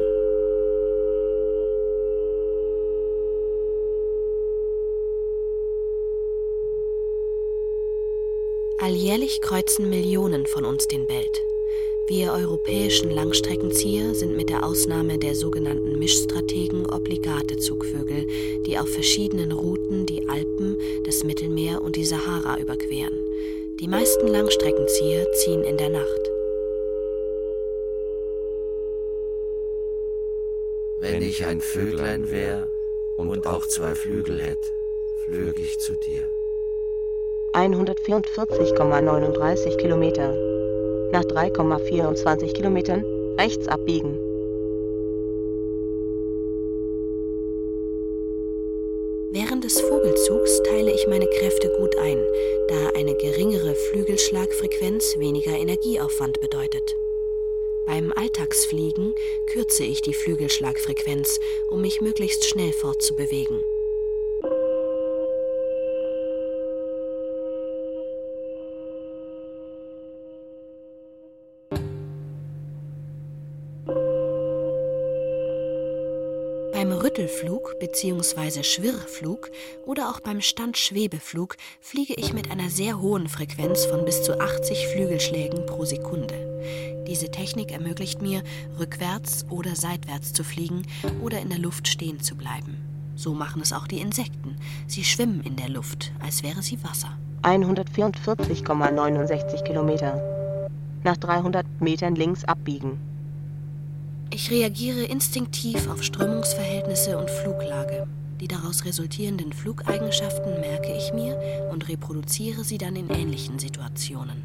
Alljährlich 8.79 9.41
kreuzen 9.41 9.89
Millionen 9.89 10.45
von 10.45 10.63
uns 10.63 10.87
den 10.87 11.07
Belt. 11.07 11.41
Wir 12.07 12.31
europäischen 12.31 13.11
Langstreckenzieher 13.11 14.15
sind 14.15 14.37
mit 14.37 14.49
der 14.49 14.65
Ausnahme 14.65 15.17
der 15.17 15.35
sogenannten 15.35 15.99
Mischstrategen 15.99 16.85
obligate 16.85 17.57
Zugvögel, 17.57 18.27
die 18.65 18.77
auf 18.77 18.87
verschiedenen 18.87 19.51
Routen 19.51 20.05
die 20.05 20.29
Alpen, 20.29 20.77
das 21.03 21.25
Mittelmeer 21.25 21.81
und 21.81 21.97
die 21.97 22.05
Sahara 22.05 22.57
überqueren. 22.59 23.19
Die 23.79 23.87
meisten 23.87 24.27
Langstreckenzieher 24.27 25.31
ziehen 25.31 25.63
in 25.63 25.77
der 25.77 25.89
Nacht. 25.89 26.31
Wenn 30.99 31.23
ich 31.23 31.43
ein 31.45 31.59
Vöglein 31.59 32.29
wär 32.29 32.67
und 33.17 33.47
auch 33.47 33.65
zwei 33.65 33.95
Flügel 33.95 34.39
hätte, 34.39 34.69
flög 35.25 35.57
ich 35.59 35.79
zu 35.79 35.93
dir. 35.93 36.29
144,39 37.53 39.77
Kilometer. 39.77 40.31
Nach 41.11 41.23
3,24 41.23 42.53
Kilometern 42.53 43.03
rechts 43.39 43.67
abbiegen. 43.67 44.19
Während 49.31 49.63
des 49.63 49.81
Vogelzugs 49.81 50.61
teile 50.61 50.91
ich 50.91 51.07
meine 51.07 51.22
Flügelschlagfrequenz 54.63 55.19
weniger 55.19 55.57
Energieaufwand 55.57 56.39
bedeutet. 56.39 56.95
Beim 57.85 58.13
Alltagsfliegen 58.13 59.13
kürze 59.51 59.83
ich 59.83 60.01
die 60.01 60.13
Flügelschlagfrequenz, 60.13 61.41
um 61.69 61.81
mich 61.81 61.99
möglichst 61.99 62.45
schnell 62.45 62.71
fortzubewegen. 62.71 63.59
Rüttelflug 77.23 77.79
bzw. 77.79 78.63
Schwirrflug 78.63 79.49
oder 79.85 80.09
auch 80.09 80.19
beim 80.19 80.41
Standschwebeflug 80.41 81.55
fliege 81.79 82.15
ich 82.15 82.33
mit 82.33 82.51
einer 82.51 82.69
sehr 82.69 82.99
hohen 82.99 83.29
Frequenz 83.29 83.85
von 83.85 84.03
bis 84.03 84.23
zu 84.23 84.41
80 84.41 84.87
Flügelschlägen 84.87 85.65
pro 85.65 85.85
Sekunde. 85.85 86.35
Diese 87.07 87.31
Technik 87.31 87.71
ermöglicht 87.71 88.21
mir, 88.21 88.43
rückwärts 88.77 89.45
oder 89.49 89.77
seitwärts 89.77 90.33
zu 90.33 90.43
fliegen 90.43 90.81
oder 91.21 91.39
in 91.39 91.47
der 91.47 91.59
Luft 91.59 91.87
stehen 91.87 92.19
zu 92.19 92.35
bleiben. 92.35 92.75
So 93.15 93.33
machen 93.33 93.61
es 93.61 93.71
auch 93.71 93.87
die 93.87 94.01
Insekten. 94.01 94.57
Sie 94.87 95.05
schwimmen 95.05 95.39
in 95.45 95.55
der 95.55 95.69
Luft, 95.69 96.11
als 96.21 96.43
wäre 96.43 96.61
sie 96.61 96.83
Wasser. 96.83 97.17
144,69 97.43 99.63
Kilometer. 99.63 100.21
Nach 101.05 101.15
300 101.15 101.65
Metern 101.79 102.15
links 102.15 102.43
abbiegen. 102.43 103.12
Ich 104.35 104.49
reagiere 104.49 105.03
instinktiv 105.03 105.87
auf 105.87 106.01
Strömungsverhältnisse 106.01 107.19
und 107.19 107.29
Fluglage. 107.29 108.07
Die 108.39 108.47
daraus 108.47 108.83
resultierenden 108.83 109.53
Flugeigenschaften 109.53 110.59
merke 110.59 110.91
ich 110.91 111.13
mir 111.13 111.37
und 111.71 111.87
reproduziere 111.87 112.63
sie 112.63 112.79
dann 112.79 112.95
in 112.95 113.11
ähnlichen 113.11 113.59
Situationen. 113.59 114.41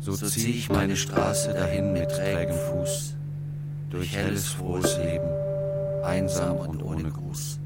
So 0.00 0.16
ziehe 0.16 0.56
ich 0.56 0.68
meine 0.68 0.96
Straße 0.96 1.52
dahin 1.52 1.92
mit 1.92 2.10
trägem 2.10 2.56
Fuß, 2.56 3.14
durch 3.90 4.16
helles, 4.16 4.48
frohes 4.48 4.98
Leben, 4.98 5.28
einsam 6.02 6.56
und 6.56 6.82
ohne 6.82 7.10
Gruß. 7.10 7.60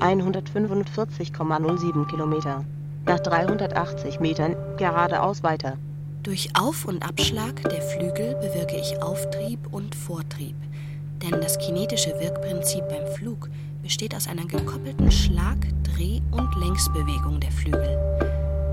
145,07 0.00 2.06
Kilometer. 2.10 2.62
Nach 3.06 3.20
380 3.20 4.20
Metern 4.20 4.54
geradeaus 4.76 5.42
weiter. 5.42 5.78
Durch 6.26 6.48
Auf- 6.58 6.86
und 6.86 7.08
Abschlag 7.08 7.62
der 7.70 7.80
Flügel 7.80 8.34
bewirke 8.40 8.76
ich 8.76 9.00
Auftrieb 9.00 9.60
und 9.70 9.94
Vortrieb. 9.94 10.56
Denn 11.22 11.40
das 11.40 11.56
kinetische 11.56 12.18
Wirkprinzip 12.18 12.82
beim 12.88 13.06
Flug 13.14 13.48
besteht 13.80 14.12
aus 14.12 14.26
einer 14.26 14.44
gekoppelten 14.44 15.12
Schlag-, 15.12 15.68
Dreh- 15.84 16.20
und 16.32 16.52
Längsbewegung 16.56 17.38
der 17.38 17.52
Flügel. 17.52 17.96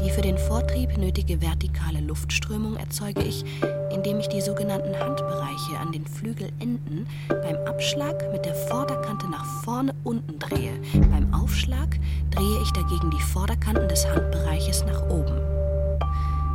Die 0.04 0.10
für 0.10 0.22
den 0.22 0.40
Vortrieb 0.40 0.98
nötige 0.98 1.40
vertikale 1.44 2.00
Luftströmung 2.00 2.76
erzeuge 2.76 3.22
ich, 3.22 3.46
indem 3.94 4.20
ich 4.20 4.30
die 4.30 4.42
sogenannten 4.42 5.00
Handbereiche 5.00 5.78
an 5.80 5.92
den 5.92 6.08
Flügelenden 6.08 7.06
beim 7.30 7.58
Abschlag 7.68 8.32
mit 8.32 8.46
der 8.46 8.56
Vorderkante 8.56 9.30
nach 9.30 9.46
vorne 9.64 9.94
unten 10.04 10.40
drehe. 10.40 10.74
Beim 11.12 11.32
Aufschlag 11.32 12.00
drehe 12.32 12.64
ich 12.64 12.72
dagegen 12.72 13.12
die 13.12 13.22
Vorderkanten 13.22 13.88
des 13.90 14.08
Handbereiches 14.08 14.84
nach 14.86 15.08
oben. 15.08 15.63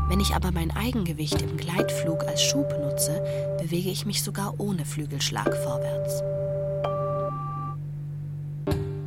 Wenn 0.08 0.20
ich 0.20 0.34
aber 0.34 0.52
mein 0.52 0.70
Eigengewicht 0.70 1.42
im 1.42 1.58
Gleitflug 1.58 2.26
als 2.26 2.42
Schub 2.42 2.74
nutze, 2.80 3.22
bewege 3.60 3.90
ich 3.90 4.06
mich 4.06 4.22
sogar 4.22 4.54
ohne 4.56 4.86
Flügelschlag 4.86 5.54
vorwärts. 5.54 6.22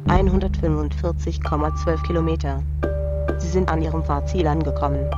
145,12 0.06 2.04
Kilometer. 2.04 2.62
Sie 3.40 3.48
sind 3.48 3.70
an 3.70 3.82
Ihrem 3.82 4.04
Fahrziel 4.04 4.46
angekommen. 4.46 5.10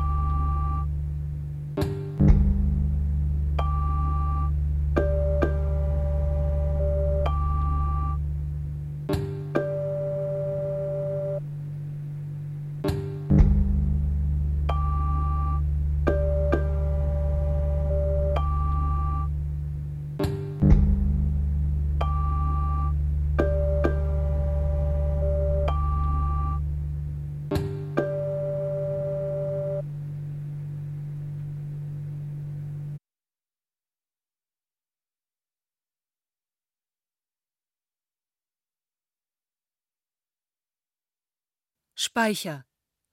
Speicher 42.15 42.63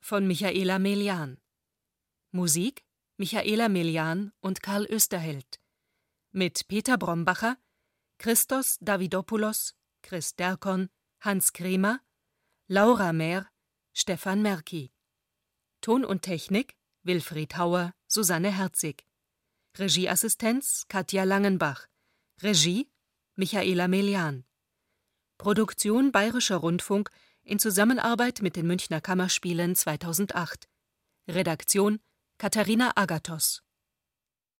von 0.02 0.26
Michaela 0.26 0.78
Melian. 0.78 1.38
Musik 2.32 2.84
Michaela 3.16 3.70
Melian 3.70 4.30
und 4.42 4.62
Karl 4.62 4.84
Österheld. 4.90 5.58
Mit 6.32 6.68
Peter 6.68 6.98
Brombacher, 6.98 7.56
Christos 8.18 8.76
Davidopoulos, 8.82 9.74
Chris 10.02 10.36
Derkon, 10.36 10.90
Hans 11.20 11.54
Kremer, 11.54 12.00
Laura 12.68 13.14
Mehr, 13.14 13.48
Stefan 13.94 14.42
Merki. 14.42 14.92
Ton 15.80 16.04
und 16.04 16.20
Technik 16.20 16.76
Wilfried 17.02 17.56
Hauer, 17.56 17.94
Susanne 18.06 18.54
Herzig. 18.54 19.06
Regieassistenz 19.78 20.84
Katja 20.88 21.24
Langenbach. 21.24 21.86
Regie 22.42 22.90
Michaela 23.34 23.88
Melian. 23.88 24.44
Produktion 25.38 26.12
Bayerischer 26.12 26.56
Rundfunk 26.56 27.10
in 27.44 27.58
Zusammenarbeit 27.58 28.42
mit 28.42 28.56
den 28.56 28.66
Münchner 28.66 29.00
Kammerspielen 29.00 29.74
2008. 29.74 30.68
Redaktion 31.28 32.00
Katharina 32.38 32.92
Agathos 32.94 33.62